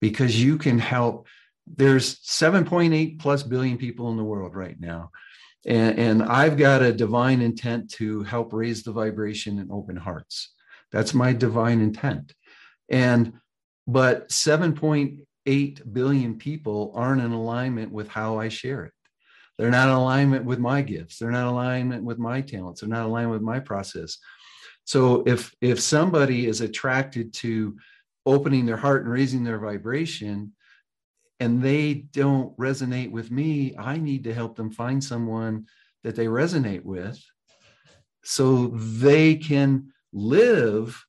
Because 0.00 0.40
you 0.40 0.56
can 0.56 0.78
help 0.78 1.26
there's 1.66 2.20
7.8 2.20 3.18
plus 3.18 3.42
billion 3.42 3.76
people 3.76 4.08
in 4.12 4.16
the 4.16 4.22
world 4.22 4.54
right 4.54 4.78
now 4.78 5.10
and, 5.68 5.98
and 5.98 6.22
I've 6.22 6.56
got 6.56 6.82
a 6.82 6.94
divine 6.94 7.42
intent 7.42 7.90
to 7.92 8.22
help 8.22 8.54
raise 8.54 8.82
the 8.82 8.92
vibration 8.92 9.58
in 9.58 9.70
open 9.70 9.96
hearts. 9.96 10.54
That's 10.90 11.12
my 11.12 11.34
divine 11.34 11.80
intent. 11.82 12.34
And 12.88 13.34
but 13.86 14.30
7.8 14.30 15.92
billion 15.92 16.38
people 16.38 16.92
aren't 16.94 17.22
in 17.22 17.32
alignment 17.32 17.92
with 17.92 18.08
how 18.08 18.38
I 18.38 18.48
share 18.48 18.84
it. 18.84 18.92
They're 19.58 19.70
not 19.70 19.88
in 19.88 19.94
alignment 19.94 20.46
with 20.46 20.58
my 20.58 20.80
gifts. 20.82 21.18
They're 21.18 21.30
not 21.30 21.48
in 21.48 21.54
alignment 21.54 22.04
with 22.04 22.18
my 22.18 22.40
talents. 22.40 22.80
They're 22.80 22.88
not 22.88 23.04
in 23.04 23.10
alignment 23.10 23.32
with 23.32 23.42
my 23.42 23.60
process. 23.60 24.18
So 24.84 25.22
if 25.26 25.54
if 25.60 25.80
somebody 25.80 26.46
is 26.46 26.62
attracted 26.62 27.34
to 27.34 27.76
opening 28.24 28.64
their 28.64 28.76
heart 28.78 29.02
and 29.02 29.12
raising 29.12 29.44
their 29.44 29.58
vibration, 29.58 30.54
and 31.40 31.62
they 31.62 31.94
don't 31.94 32.56
resonate 32.56 33.10
with 33.10 33.30
me, 33.30 33.74
I 33.78 33.98
need 33.98 34.24
to 34.24 34.34
help 34.34 34.56
them 34.56 34.70
find 34.70 35.02
someone 35.02 35.66
that 36.02 36.16
they 36.16 36.26
resonate 36.26 36.84
with 36.84 37.22
so 38.24 38.68
they 38.68 39.36
can 39.36 39.92
live 40.12 41.04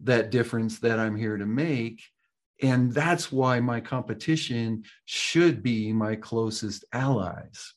that 0.00 0.30
difference 0.30 0.78
that 0.80 0.98
I'm 0.98 1.16
here 1.16 1.36
to 1.36 1.46
make. 1.46 2.02
And 2.60 2.92
that's 2.92 3.32
why 3.32 3.60
my 3.60 3.80
competition 3.80 4.84
should 5.04 5.62
be 5.62 5.92
my 5.92 6.16
closest 6.16 6.84
allies. 6.92 7.74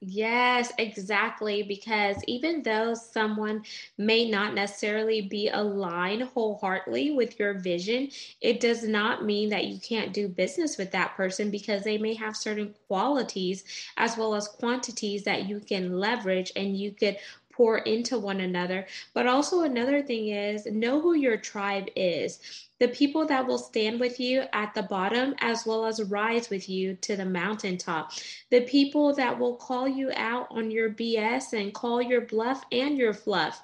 Yes, 0.00 0.72
exactly. 0.78 1.64
Because 1.64 2.16
even 2.28 2.62
though 2.62 2.94
someone 2.94 3.64
may 3.96 4.30
not 4.30 4.54
necessarily 4.54 5.22
be 5.22 5.48
aligned 5.48 6.22
wholeheartedly 6.22 7.10
with 7.10 7.38
your 7.38 7.54
vision, 7.54 8.08
it 8.40 8.60
does 8.60 8.84
not 8.84 9.24
mean 9.24 9.48
that 9.48 9.64
you 9.66 9.80
can't 9.80 10.12
do 10.14 10.28
business 10.28 10.78
with 10.78 10.92
that 10.92 11.16
person 11.16 11.50
because 11.50 11.82
they 11.82 11.98
may 11.98 12.14
have 12.14 12.36
certain 12.36 12.74
qualities 12.86 13.64
as 13.96 14.16
well 14.16 14.36
as 14.36 14.46
quantities 14.46 15.24
that 15.24 15.48
you 15.48 15.58
can 15.58 15.98
leverage 15.98 16.52
and 16.54 16.76
you 16.78 16.92
could 16.92 17.16
pour 17.58 17.78
into 17.78 18.18
one 18.18 18.40
another. 18.40 18.86
But 19.12 19.26
also, 19.26 19.62
another 19.62 20.00
thing 20.00 20.28
is 20.28 20.64
know 20.66 21.00
who 21.00 21.14
your 21.14 21.36
tribe 21.36 21.88
is 21.96 22.38
the 22.78 22.88
people 22.88 23.26
that 23.26 23.46
will 23.46 23.58
stand 23.58 23.98
with 23.98 24.20
you 24.20 24.44
at 24.52 24.72
the 24.74 24.82
bottom 24.82 25.34
as 25.40 25.66
well 25.66 25.84
as 25.84 26.02
rise 26.04 26.48
with 26.48 26.68
you 26.68 26.94
to 26.94 27.16
the 27.16 27.24
mountaintop, 27.24 28.12
the 28.50 28.60
people 28.60 29.12
that 29.14 29.36
will 29.38 29.56
call 29.56 29.88
you 29.88 30.12
out 30.14 30.46
on 30.50 30.70
your 30.70 30.90
BS 30.90 31.52
and 31.52 31.74
call 31.74 32.00
your 32.00 32.20
bluff 32.20 32.62
and 32.70 32.96
your 32.96 33.12
fluff. 33.12 33.62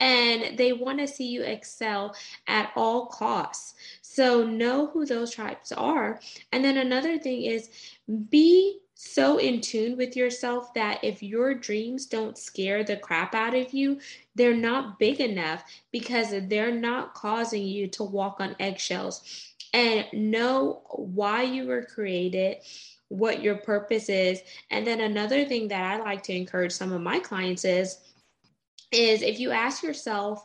And 0.00 0.56
they 0.56 0.72
want 0.72 0.98
to 0.98 1.06
see 1.06 1.28
you 1.28 1.42
excel 1.42 2.14
at 2.46 2.70
all 2.76 3.06
costs. 3.06 3.74
So 4.02 4.44
know 4.44 4.86
who 4.88 5.06
those 5.06 5.32
tribes 5.32 5.72
are. 5.72 6.20
And 6.52 6.64
then 6.64 6.76
another 6.76 7.18
thing 7.18 7.42
is 7.42 7.70
be 8.30 8.80
so 9.00 9.38
in 9.38 9.60
tune 9.60 9.96
with 9.96 10.16
yourself 10.16 10.74
that 10.74 10.98
if 11.04 11.22
your 11.22 11.54
dreams 11.54 12.06
don't 12.06 12.36
scare 12.36 12.82
the 12.82 12.96
crap 12.96 13.32
out 13.32 13.54
of 13.54 13.72
you, 13.72 14.00
they're 14.34 14.56
not 14.56 14.98
big 14.98 15.20
enough 15.20 15.62
because 15.92 16.34
they're 16.48 16.74
not 16.74 17.14
causing 17.14 17.62
you 17.62 17.86
to 17.86 18.02
walk 18.02 18.40
on 18.40 18.56
eggshells. 18.58 19.52
And 19.72 20.04
know 20.12 20.82
why 20.96 21.42
you 21.44 21.68
were 21.68 21.84
created, 21.84 22.56
what 23.06 23.40
your 23.40 23.58
purpose 23.58 24.08
is. 24.08 24.40
And 24.72 24.84
then 24.84 25.00
another 25.00 25.44
thing 25.44 25.68
that 25.68 25.84
I 25.84 26.02
like 26.02 26.24
to 26.24 26.34
encourage 26.34 26.72
some 26.72 26.90
of 26.90 27.00
my 27.00 27.20
clients 27.20 27.64
is 27.64 27.98
is 28.90 29.22
if 29.22 29.38
you 29.38 29.52
ask 29.52 29.84
yourself, 29.84 30.44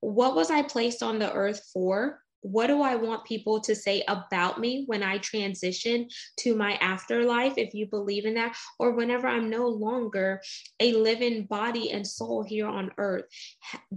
what 0.00 0.34
was 0.34 0.50
I 0.50 0.62
placed 0.62 1.04
on 1.04 1.20
the 1.20 1.32
earth 1.32 1.70
for? 1.72 2.24
What 2.42 2.68
do 2.68 2.82
I 2.82 2.94
want 2.94 3.24
people 3.24 3.60
to 3.60 3.74
say 3.74 4.04
about 4.08 4.60
me 4.60 4.84
when 4.86 5.02
I 5.02 5.18
transition 5.18 6.08
to 6.40 6.54
my 6.54 6.74
afterlife, 6.74 7.54
if 7.56 7.74
you 7.74 7.86
believe 7.86 8.24
in 8.24 8.34
that, 8.34 8.56
or 8.78 8.92
whenever 8.92 9.26
I'm 9.26 9.50
no 9.50 9.66
longer 9.66 10.40
a 10.80 10.92
living 10.92 11.44
body 11.44 11.90
and 11.90 12.06
soul 12.06 12.44
here 12.44 12.66
on 12.66 12.92
earth? 12.98 13.24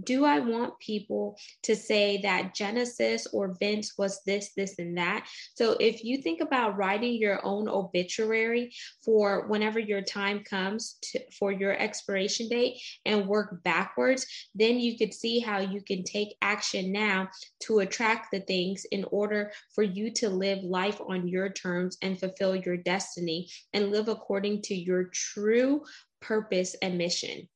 Do 0.02 0.24
I 0.24 0.40
want 0.40 0.78
people 0.80 1.38
to 1.62 1.76
say 1.76 2.20
that 2.22 2.54
Genesis 2.54 3.26
or 3.32 3.56
Vince 3.60 3.94
was 3.96 4.20
this, 4.26 4.50
this, 4.56 4.78
and 4.78 4.96
that? 4.98 5.26
So 5.54 5.76
if 5.78 6.02
you 6.04 6.18
think 6.18 6.40
about 6.40 6.76
writing 6.76 7.14
your 7.14 7.44
own 7.44 7.68
obituary 7.68 8.72
for 9.04 9.46
whenever 9.46 9.78
your 9.78 10.02
time 10.02 10.42
comes 10.42 10.98
to, 11.02 11.20
for 11.38 11.52
your 11.52 11.78
expiration 11.78 12.48
date 12.48 12.80
and 13.06 13.26
work 13.26 13.62
backwards, 13.62 14.26
then 14.54 14.80
you 14.80 14.98
could 14.98 15.14
see 15.14 15.38
how 15.38 15.60
you 15.60 15.80
can 15.80 16.02
take 16.02 16.36
action 16.42 16.92
now 16.92 17.28
to 17.60 17.80
attract 17.80 18.31
the 18.32 18.40
things 18.40 18.84
in 18.90 19.04
order 19.10 19.52
for 19.74 19.84
you 19.84 20.10
to 20.14 20.28
live 20.28 20.64
life 20.64 21.00
on 21.06 21.28
your 21.28 21.48
terms 21.48 21.96
and 22.02 22.18
fulfill 22.18 22.56
your 22.56 22.76
destiny 22.76 23.48
and 23.72 23.90
live 23.90 24.08
according 24.08 24.62
to 24.62 24.74
your 24.74 25.04
true 25.04 25.82
purpose 26.20 26.74
and 26.82 26.98
mission. 26.98 27.48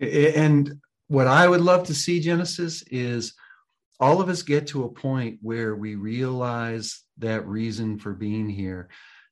And 0.00 0.80
what 1.06 1.26
I 1.26 1.48
would 1.48 1.62
love 1.62 1.86
to 1.86 1.94
see, 1.94 2.20
Genesis, 2.20 2.82
is 2.90 3.32
all 4.00 4.20
of 4.20 4.28
us 4.28 4.42
get 4.42 4.66
to 4.68 4.84
a 4.84 4.92
point 4.92 5.38
where 5.40 5.74
we 5.74 5.94
realize 5.94 7.02
that 7.18 7.46
reason 7.46 7.98
for 7.98 8.12
being 8.12 8.48
here 8.48 8.88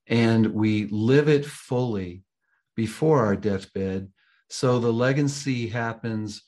and 0.08 0.46
we 0.46 0.86
live 0.86 1.28
it 1.28 1.44
fully 1.44 2.22
before 2.74 3.24
our 3.24 3.36
deathbed. 3.36 4.10
So 4.48 4.78
the 4.78 4.92
legacy 4.92 5.68
happens 5.68 6.42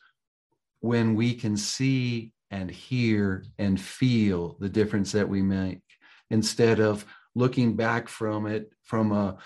when 0.80 1.14
we 1.14 1.34
can 1.34 1.56
see 1.56 2.32
and 2.50 2.70
hear 2.70 3.44
and 3.58 3.80
feel 3.80 4.56
the 4.60 4.68
difference 4.68 5.12
that 5.12 5.28
we 5.28 5.42
make 5.42 5.82
instead 6.30 6.80
of 6.80 7.04
looking 7.34 7.76
back 7.76 8.08
from 8.08 8.46
it 8.46 8.70
from 8.84 9.12
a, 9.12 9.36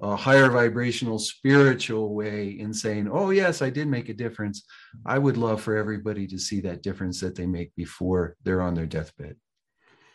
a, 0.00 0.16
higher 0.16 0.50
vibrational 0.50 1.18
spiritual 1.18 2.14
way 2.14 2.58
and 2.60 2.74
saying 2.74 3.08
oh 3.10 3.30
yes 3.30 3.62
i 3.62 3.70
did 3.70 3.88
make 3.88 4.08
a 4.08 4.14
difference 4.14 4.64
i 5.06 5.18
would 5.18 5.36
love 5.36 5.60
for 5.60 5.76
everybody 5.76 6.26
to 6.26 6.38
see 6.38 6.60
that 6.60 6.82
difference 6.82 7.20
that 7.20 7.34
they 7.34 7.46
make 7.46 7.74
before 7.74 8.36
they're 8.44 8.62
on 8.62 8.74
their 8.74 8.86
deathbed 8.86 9.36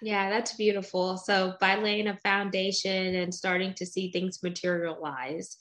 yeah, 0.04 0.30
that's 0.30 0.56
beautiful. 0.56 1.16
So, 1.16 1.56
by 1.62 1.78
laying 1.78 2.08
a 2.08 2.18
foundation 2.18 3.16
and 3.16 3.34
starting 3.34 3.74
to 3.76 3.86
see 3.86 4.12
things 4.12 4.44
materialize, 4.44 5.56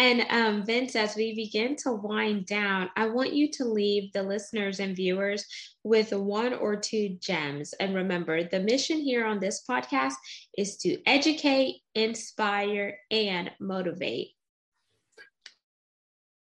and 0.00 0.24
um, 0.30 0.64
Vince, 0.64 0.96
as 0.96 1.14
we 1.14 1.34
begin 1.34 1.76
to 1.76 1.92
wind 1.92 2.46
down, 2.46 2.88
I 2.96 3.04
want 3.08 3.34
you 3.34 3.50
to 3.50 3.66
leave 3.66 4.10
the 4.14 4.22
listeners 4.22 4.80
and 4.80 4.96
viewers 4.96 5.44
with 5.84 6.10
one 6.12 6.54
or 6.54 6.74
two 6.74 7.18
gems. 7.20 7.74
And 7.74 7.94
remember, 7.94 8.42
the 8.42 8.60
mission 8.60 8.96
here 8.96 9.26
on 9.26 9.40
this 9.40 9.62
podcast 9.68 10.14
is 10.56 10.78
to 10.78 10.96
educate, 11.04 11.82
inspire, 11.94 12.96
and 13.10 13.50
motivate. 13.60 14.28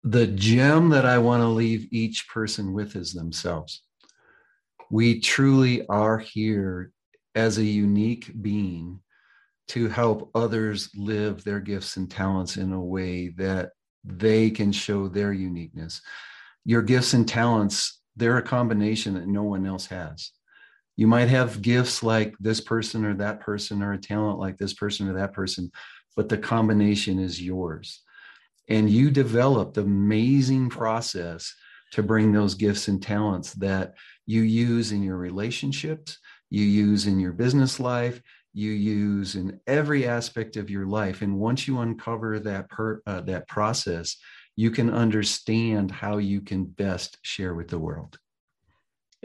The 0.05 0.27
gem 0.27 0.87
that 0.91 1.05
I 1.05 1.17
want 1.17 1.41
to 1.41 1.47
leave 1.47 1.89
each 1.91 2.29
person 2.29 2.71
with 2.71 2.95
is 2.95 3.11
themselves. 3.11 3.83
We 4.89 5.19
truly 5.19 5.85
are 5.87 6.17
here 6.17 6.93
as 7.35 7.57
a 7.57 7.65
unique 7.65 8.31
being 8.41 9.01
to 9.69 9.87
help 9.87 10.31
others 10.35 10.89
live 10.95 11.43
their 11.43 11.59
gifts 11.59 11.97
and 11.97 12.09
talents 12.09 12.57
in 12.57 12.73
a 12.73 12.81
way 12.81 13.29
that 13.29 13.71
they 14.03 14.49
can 14.49 14.71
show 14.71 15.07
their 15.07 15.31
uniqueness. 15.31 16.01
Your 16.65 16.81
gifts 16.81 17.13
and 17.13 17.27
talents, 17.27 18.01
they're 18.15 18.37
a 18.37 18.43
combination 18.43 19.13
that 19.13 19.27
no 19.27 19.43
one 19.43 19.65
else 19.65 19.85
has. 19.87 20.31
You 20.95 21.07
might 21.07 21.29
have 21.29 21.61
gifts 21.61 22.03
like 22.03 22.35
this 22.39 22.59
person 22.59 23.05
or 23.05 23.13
that 23.15 23.39
person, 23.41 23.81
or 23.81 23.93
a 23.93 23.97
talent 23.97 24.39
like 24.39 24.57
this 24.57 24.73
person 24.73 25.07
or 25.07 25.13
that 25.13 25.33
person, 25.33 25.71
but 26.15 26.29
the 26.29 26.37
combination 26.37 27.19
is 27.19 27.41
yours. 27.41 28.01
And 28.67 28.89
you 28.89 29.09
developed 29.09 29.75
the 29.75 29.81
amazing 29.81 30.69
process 30.69 31.53
to 31.91 32.03
bring 32.03 32.31
those 32.31 32.55
gifts 32.55 32.87
and 32.87 33.01
talents 33.01 33.53
that 33.53 33.93
you 34.25 34.41
use 34.41 34.91
in 34.91 35.01
your 35.01 35.17
relationships, 35.17 36.17
you 36.49 36.63
use 36.63 37.07
in 37.07 37.19
your 37.19 37.33
business 37.33 37.79
life, 37.79 38.21
you 38.53 38.71
use 38.71 39.35
in 39.35 39.59
every 39.67 40.07
aspect 40.07 40.57
of 40.57 40.69
your 40.69 40.85
life. 40.85 41.21
And 41.21 41.37
once 41.37 41.67
you 41.67 41.79
uncover 41.79 42.39
that 42.39 42.69
per, 42.69 43.01
uh, 43.05 43.21
that 43.21 43.47
process, 43.47 44.17
you 44.55 44.71
can 44.71 44.89
understand 44.89 45.91
how 45.91 46.17
you 46.17 46.41
can 46.41 46.65
best 46.65 47.17
share 47.21 47.53
with 47.53 47.69
the 47.69 47.79
world. 47.79 48.17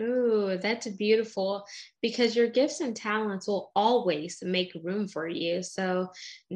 Ooh, 0.00 0.58
that's 0.60 0.88
beautiful 0.88 1.64
because 2.02 2.34
your 2.34 2.48
gifts 2.48 2.80
and 2.80 2.96
talents 2.96 3.46
will 3.46 3.70
always 3.76 4.42
make 4.42 4.76
room 4.82 5.06
for 5.06 5.28
you. 5.28 5.62
So 5.62 6.08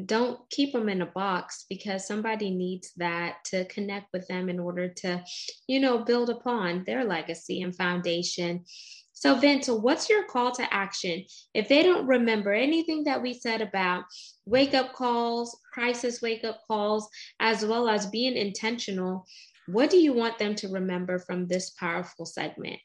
don't 0.05 0.41
keep 0.49 0.73
them 0.73 0.89
in 0.89 1.01
a 1.01 1.05
box 1.05 1.65
because 1.69 2.05
somebody 2.05 2.51
needs 2.51 2.91
that 2.97 3.37
to 3.45 3.63
connect 3.65 4.11
with 4.11 4.27
them 4.27 4.49
in 4.49 4.59
order 4.59 4.89
to, 4.89 5.23
you 5.67 5.79
know, 5.79 5.99
build 5.99 6.29
upon 6.29 6.83
their 6.85 7.05
legacy 7.05 7.61
and 7.61 7.73
foundation. 7.73 8.65
So, 9.19 9.35
Vince, 9.35 9.67
what's 9.67 10.09
your 10.09 10.23
call 10.23 10.53
to 10.53 10.73
action? 10.73 11.25
If 11.53 11.67
they 11.67 11.83
don't 11.83 12.07
remember 12.07 12.53
anything 12.53 13.03
that 13.03 13.21
we 13.21 13.33
said 13.33 13.59
about 13.61 14.05
wake 14.45 14.73
up 14.73 14.93
calls, 14.93 15.59
crisis 15.73 16.21
wake 16.21 16.45
up 16.45 16.61
calls, 16.65 17.09
as 17.41 17.65
well 17.65 17.89
as 17.89 18.07
being 18.07 18.37
intentional, 18.37 19.25
what 19.67 19.89
do 19.89 19.97
you 19.97 20.13
want 20.13 20.37
them 20.37 20.55
to 20.55 20.69
remember 20.69 21.19
from 21.19 21.47
this 21.47 21.71
powerful 21.71 22.25
segment? 22.25 22.79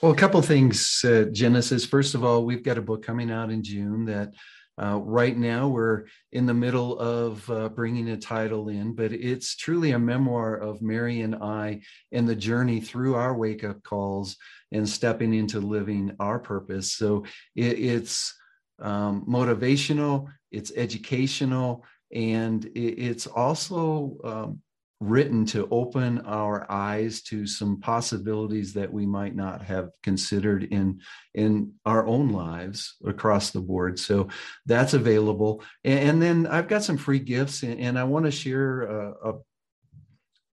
Well, 0.00 0.12
a 0.12 0.16
couple 0.16 0.40
things, 0.40 1.04
uh, 1.04 1.24
Genesis. 1.32 1.84
First 1.84 2.14
of 2.14 2.22
all, 2.22 2.44
we've 2.44 2.62
got 2.62 2.78
a 2.78 2.82
book 2.82 3.02
coming 3.02 3.32
out 3.32 3.50
in 3.50 3.64
June 3.64 4.04
that 4.04 4.34
uh, 4.82 4.98
right 5.02 5.36
now 5.36 5.68
we're 5.68 6.04
in 6.32 6.44
the 6.46 6.54
middle 6.54 6.98
of 6.98 7.48
uh, 7.50 7.68
bringing 7.70 8.10
a 8.10 8.16
title 8.16 8.68
in, 8.68 8.92
but 8.92 9.12
it's 9.12 9.56
truly 9.56 9.92
a 9.92 9.98
memoir 9.98 10.54
of 10.54 10.82
Mary 10.82 11.22
and 11.22 11.34
I 11.34 11.80
and 12.12 12.28
the 12.28 12.36
journey 12.36 12.80
through 12.80 13.14
our 13.14 13.34
wake 13.34 13.64
up 13.64 13.82
calls 13.82 14.36
and 14.72 14.88
stepping 14.88 15.32
into 15.32 15.60
living 15.60 16.14
our 16.20 16.38
purpose. 16.38 16.92
So 16.92 17.24
it, 17.54 17.78
it's 17.78 18.34
um, 18.78 19.24
motivational, 19.26 20.26
it's 20.50 20.72
educational, 20.76 21.84
and 22.12 22.64
it, 22.66 22.98
it's 22.98 23.26
also 23.26 24.18
um, 24.24 24.60
written 25.00 25.44
to 25.44 25.68
open 25.70 26.20
our 26.20 26.70
eyes 26.70 27.20
to 27.20 27.46
some 27.46 27.78
possibilities 27.80 28.72
that 28.72 28.90
we 28.90 29.04
might 29.04 29.36
not 29.36 29.62
have 29.62 29.90
considered 30.02 30.64
in 30.64 31.00
in 31.34 31.72
our 31.84 32.06
own 32.06 32.30
lives 32.30 32.96
across 33.04 33.50
the 33.50 33.60
board. 33.60 33.98
So 33.98 34.28
that's 34.64 34.94
available. 34.94 35.62
And, 35.84 35.98
and 36.08 36.22
then 36.22 36.46
i've 36.46 36.68
got 36.68 36.82
some 36.82 36.96
free 36.96 37.18
gifts 37.18 37.62
and, 37.62 37.78
and 37.78 37.98
i 37.98 38.04
want 38.04 38.24
to 38.24 38.30
share 38.30 38.82
a, 38.82 39.14
a, 39.24 39.34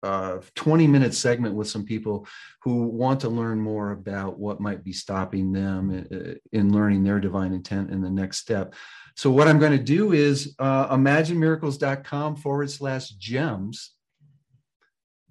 a 0.08 0.40
20 0.54 0.86
minute 0.86 1.14
segment 1.14 1.54
with 1.54 1.68
some 1.68 1.84
people 1.84 2.26
who 2.62 2.84
want 2.84 3.20
to 3.20 3.28
learn 3.28 3.58
more 3.58 3.90
about 3.90 4.38
what 4.38 4.60
might 4.60 4.84
be 4.84 4.92
stopping 4.92 5.52
them 5.52 5.90
in, 5.90 6.38
in 6.52 6.72
learning 6.72 7.02
their 7.02 7.18
divine 7.18 7.52
intent 7.52 7.90
in 7.90 8.00
the 8.00 8.10
next 8.10 8.38
step. 8.38 8.74
So 9.16 9.32
what 9.32 9.48
i'm 9.48 9.58
going 9.58 9.76
to 9.76 9.82
do 9.82 10.12
is 10.12 10.54
uh, 10.60 10.94
imaginemiracles.com 10.94 12.36
forward 12.36 12.70
slash 12.70 13.08
gems 13.10 13.96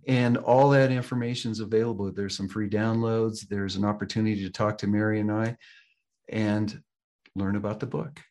and 0.08 0.38
all 0.38 0.70
that 0.70 0.90
information 0.90 1.52
is 1.52 1.60
available. 1.60 2.12
There's 2.12 2.36
some 2.36 2.48
free 2.48 2.70
downloads. 2.70 3.48
There's 3.48 3.76
an 3.76 3.84
opportunity 3.84 4.42
to 4.44 4.50
talk 4.50 4.78
to 4.80 4.88
Mary 4.88 5.20
and 5.20 5.32
I 5.32 5.58
and 6.30 6.82
learn 7.36 7.58
about 7.58 7.82
the 7.82 7.88
book. 7.88 8.22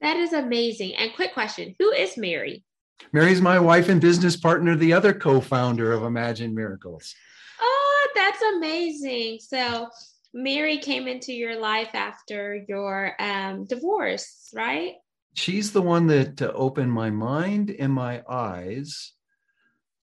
That 0.00 0.16
is 0.16 0.32
amazing. 0.32 0.96
And 0.96 1.14
quick 1.14 1.32
question 1.32 1.74
Who 1.78 1.92
is 1.92 2.16
Mary? 2.16 2.64
Mary's 3.12 3.40
my 3.40 3.60
wife 3.60 3.88
and 3.88 4.00
business 4.00 4.36
partner, 4.36 4.74
the 4.74 4.92
other 4.92 5.14
co 5.14 5.40
founder 5.40 5.92
of 5.92 6.02
Imagine 6.02 6.52
Miracles. 6.54 7.14
Oh, 7.60 8.08
that's 8.14 8.42
amazing. 8.56 9.38
So, 9.40 9.88
Mary 10.34 10.78
came 10.78 11.06
into 11.06 11.32
your 11.32 11.58
life 11.58 11.94
after 11.94 12.64
your 12.68 13.14
um, 13.20 13.64
divorce, 13.64 14.50
right? 14.52 14.94
She's 15.34 15.72
the 15.72 15.82
one 15.82 16.08
that 16.08 16.42
uh, 16.42 16.52
opened 16.54 16.92
my 16.92 17.10
mind 17.10 17.70
and 17.70 17.92
my 17.92 18.22
eyes 18.28 19.12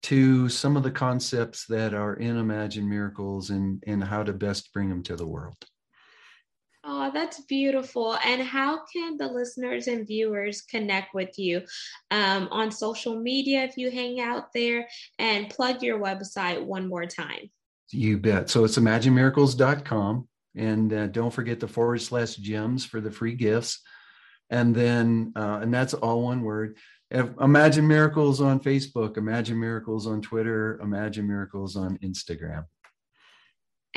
to 0.06 0.48
some 0.50 0.78
of 0.78 0.84
the 0.84 0.92
concepts 0.92 1.66
that 1.66 1.96
are 1.96 2.14
in 2.14 2.38
Imagine 2.38 2.88
Miracles 2.88 3.50
and, 3.50 3.84
and 3.88 4.04
how 4.04 4.22
to 4.22 4.34
best 4.34 4.72
bring 4.72 4.88
them 4.88 5.02
to 5.02 5.16
the 5.16 5.26
world. 5.26 5.58
Oh, 6.84 7.10
that's 7.12 7.42
beautiful. 7.46 8.16
And 8.24 8.44
how 8.44 8.82
can 8.94 9.18
the 9.18 9.26
listeners 9.26 9.88
and 9.88 10.06
viewers 10.06 10.62
connect 10.62 11.16
with 11.16 11.40
you 11.40 11.64
um, 12.12 12.48
on 12.52 12.72
social 12.72 13.20
media 13.20 13.64
if 13.64 13.78
you 13.78 13.90
hang 13.90 14.22
out 14.22 14.54
there 14.54 14.88
and 15.18 15.50
plug 15.50 15.82
your 15.82 16.00
website 16.00 16.64
one 16.64 16.88
more 16.88 17.08
time? 17.08 17.50
You 17.92 18.20
bet. 18.20 18.52
So 18.52 18.64
it's 18.64 18.78
imaginemiracles.com. 18.78 20.28
And 20.56 20.94
uh, 20.94 21.08
don't 21.08 21.34
forget 21.34 21.60
the 21.60 21.68
forward 21.68 22.04
slash 22.04 22.36
gems 22.36 22.86
for 22.86 23.02
the 23.02 23.12
free 23.12 23.34
gifts. 23.34 23.82
And 24.52 24.76
then, 24.76 25.34
uh, 25.36 25.62
and 25.64 25.74
that's 25.74 25.96
all 25.96 26.22
one 26.22 26.44
word. 26.44 26.78
Imagine 27.12 27.88
Miracles 27.88 28.42
on 28.42 28.60
Facebook, 28.60 29.18
Imagine 29.18 29.60
Miracles 29.60 30.08
on 30.08 30.22
Twitter, 30.22 30.80
Imagine 30.82 31.28
Miracles 31.28 31.76
on 31.76 31.98
Instagram. 32.00 32.66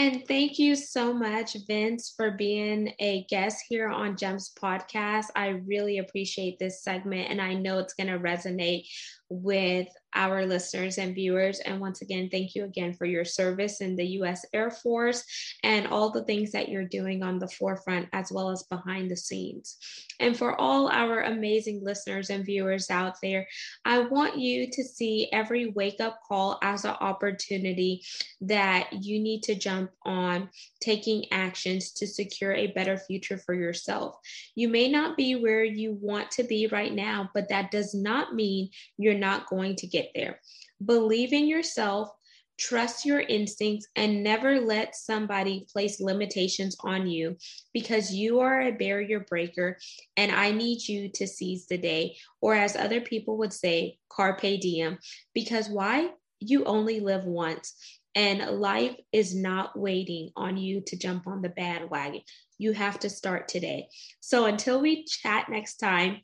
And 0.00 0.24
thank 0.28 0.60
you 0.60 0.76
so 0.76 1.12
much, 1.12 1.56
Vince, 1.66 2.14
for 2.16 2.30
being 2.30 2.92
a 3.00 3.24
guest 3.28 3.64
here 3.68 3.88
on 3.88 4.16
Gems 4.16 4.52
Podcast. 4.56 5.24
I 5.34 5.60
really 5.66 5.98
appreciate 5.98 6.60
this 6.60 6.84
segment, 6.84 7.30
and 7.30 7.40
I 7.40 7.54
know 7.54 7.80
it's 7.80 7.94
going 7.94 8.06
to 8.06 8.20
resonate 8.20 8.86
with 9.28 9.88
our 10.14 10.46
listeners 10.46 10.98
and 10.98 11.14
viewers. 11.14 11.60
And 11.60 11.80
once 11.80 12.02
again, 12.02 12.28
thank 12.30 12.54
you 12.54 12.64
again 12.64 12.94
for 12.94 13.04
your 13.04 13.24
service 13.24 13.80
in 13.80 13.96
the 13.96 14.06
U.S. 14.18 14.44
Air 14.52 14.70
Force 14.70 15.24
and 15.62 15.86
all 15.86 16.10
the 16.10 16.24
things 16.24 16.52
that 16.52 16.68
you're 16.68 16.84
doing 16.84 17.22
on 17.22 17.38
the 17.38 17.48
forefront 17.48 18.08
as 18.12 18.32
well 18.32 18.50
as 18.50 18.62
behind 18.64 19.10
the 19.10 19.16
scenes. 19.16 19.76
And 20.20 20.36
for 20.36 20.60
all 20.60 20.88
our 20.88 21.22
amazing 21.22 21.84
listeners 21.84 22.30
and 22.30 22.44
viewers 22.44 22.90
out 22.90 23.14
there, 23.22 23.46
I 23.84 24.00
want 24.00 24.38
you 24.38 24.68
to 24.70 24.82
see 24.82 25.28
every 25.32 25.70
wake 25.70 26.00
up 26.00 26.20
call 26.26 26.58
as 26.62 26.84
an 26.84 26.96
opportunity 27.00 28.02
that 28.40 28.92
you 28.92 29.20
need 29.20 29.42
to 29.44 29.54
jump 29.54 29.90
on 30.04 30.48
taking 30.80 31.26
actions 31.30 31.92
to 31.92 32.06
secure 32.06 32.52
a 32.52 32.68
better 32.68 32.96
future 32.96 33.38
for 33.38 33.54
yourself. 33.54 34.16
You 34.54 34.68
may 34.68 34.88
not 34.88 35.16
be 35.16 35.36
where 35.36 35.64
you 35.64 35.98
want 36.00 36.30
to 36.32 36.42
be 36.42 36.66
right 36.66 36.92
now, 36.92 37.30
but 37.34 37.48
that 37.50 37.70
does 37.70 37.94
not 37.94 38.34
mean 38.34 38.70
you're 38.96 39.14
not 39.14 39.48
going 39.48 39.76
to 39.76 39.86
get 39.86 39.97
there. 40.14 40.40
Believe 40.84 41.32
in 41.32 41.46
yourself, 41.46 42.11
trust 42.58 43.04
your 43.04 43.20
instincts, 43.20 43.87
and 43.94 44.22
never 44.22 44.61
let 44.61 44.96
somebody 44.96 45.66
place 45.72 46.00
limitations 46.00 46.76
on 46.80 47.06
you 47.06 47.37
because 47.72 48.12
you 48.12 48.40
are 48.40 48.61
a 48.61 48.72
barrier 48.72 49.20
breaker. 49.20 49.78
And 50.16 50.32
I 50.32 50.50
need 50.50 50.87
you 50.87 51.08
to 51.14 51.26
seize 51.26 51.66
the 51.66 51.78
day, 51.78 52.16
or 52.40 52.54
as 52.54 52.76
other 52.76 53.00
people 53.00 53.38
would 53.38 53.52
say, 53.52 53.98
carpe 54.08 54.61
diem. 54.61 54.98
Because 55.34 55.68
why? 55.68 56.11
You 56.40 56.64
only 56.64 57.00
live 57.00 57.24
once. 57.24 57.74
And 58.14 58.58
life 58.58 58.96
is 59.12 59.34
not 59.34 59.78
waiting 59.78 60.30
on 60.34 60.56
you 60.56 60.80
to 60.87 60.96
jump 60.96 61.28
on 61.28 61.42
the 61.42 61.50
bandwagon. 61.50 62.22
You 62.58 62.72
have 62.72 62.98
to 63.00 63.11
start 63.11 63.46
today. 63.46 63.88
So 64.18 64.46
until 64.46 64.80
we 64.80 65.04
chat 65.04 65.48
next 65.48 65.76
time, 65.76 66.22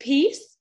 peace, 0.00 0.55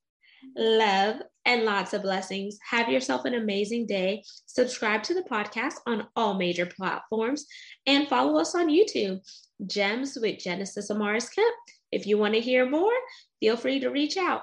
love, 0.56 1.22
and 1.46 1.64
lots 1.64 1.94
of 1.94 2.02
blessings. 2.02 2.58
Have 2.70 2.90
yourself 2.90 3.26
an 3.26 3.36
amazing 3.36 3.86
day. 3.86 4.24
Subscribe 4.46 5.04
to 5.04 5.14
the 5.14 5.24
podcast 5.24 5.76
on 5.86 6.08
all 6.16 6.34
major 6.34 6.66
platforms 6.66 7.46
and 7.86 8.08
follow 8.08 8.40
us 8.40 8.56
on 8.56 8.70
YouTube, 8.70 9.20
Gems 9.66 10.18
with 10.20 10.40
Genesis 10.40 10.90
Amaris 10.92 11.34
Kemp. 11.34 11.56
If 11.92 12.08
you 12.08 12.18
want 12.18 12.34
to 12.34 12.42
hear 12.42 12.70
more, 12.70 12.92
feel 13.40 13.58
free 13.58 13.80
to 13.80 13.90
reach 13.90 14.18
out. 14.18 14.42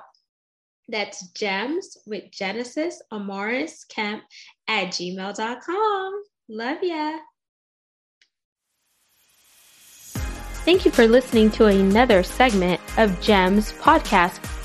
That's 0.88 1.28
Gems 1.32 1.96
with 2.06 2.30
Genesis 2.30 3.02
Amaris 3.12 3.86
Kemp 3.88 4.22
at 4.68 4.88
gmail.com. 4.88 6.22
Love 6.48 6.78
ya. 6.82 7.18
Thank 10.64 10.84
you 10.84 10.92
for 10.92 11.08
listening 11.08 11.50
to 11.52 11.66
another 11.66 12.22
segment 12.22 12.80
of 12.96 13.20
Gems 13.20 13.72
Podcast. 13.72 14.51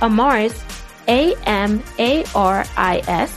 Amaris, 0.00 0.62
A 1.08 1.34
M 1.46 1.82
A 1.98 2.24
R 2.34 2.64
I 2.76 3.02
S, 3.08 3.36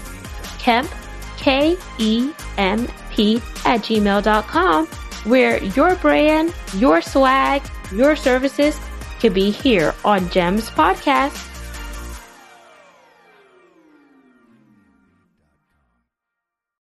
Kemp, 0.60 0.90
K 1.38 1.78
E 1.98 2.32
M 2.58 2.88
P, 3.12 3.38
at 3.66 3.82
gmail.com, 3.82 4.88
where 5.26 5.64
your 5.64 5.96
brand, 5.96 6.54
your 6.76 7.02
swag, 7.02 7.62
your 7.92 8.16
services 8.16 8.80
could 9.20 9.34
be 9.34 9.52
here 9.52 9.94
on 10.04 10.28
GEMS 10.30 10.70
Podcast. 10.72 11.51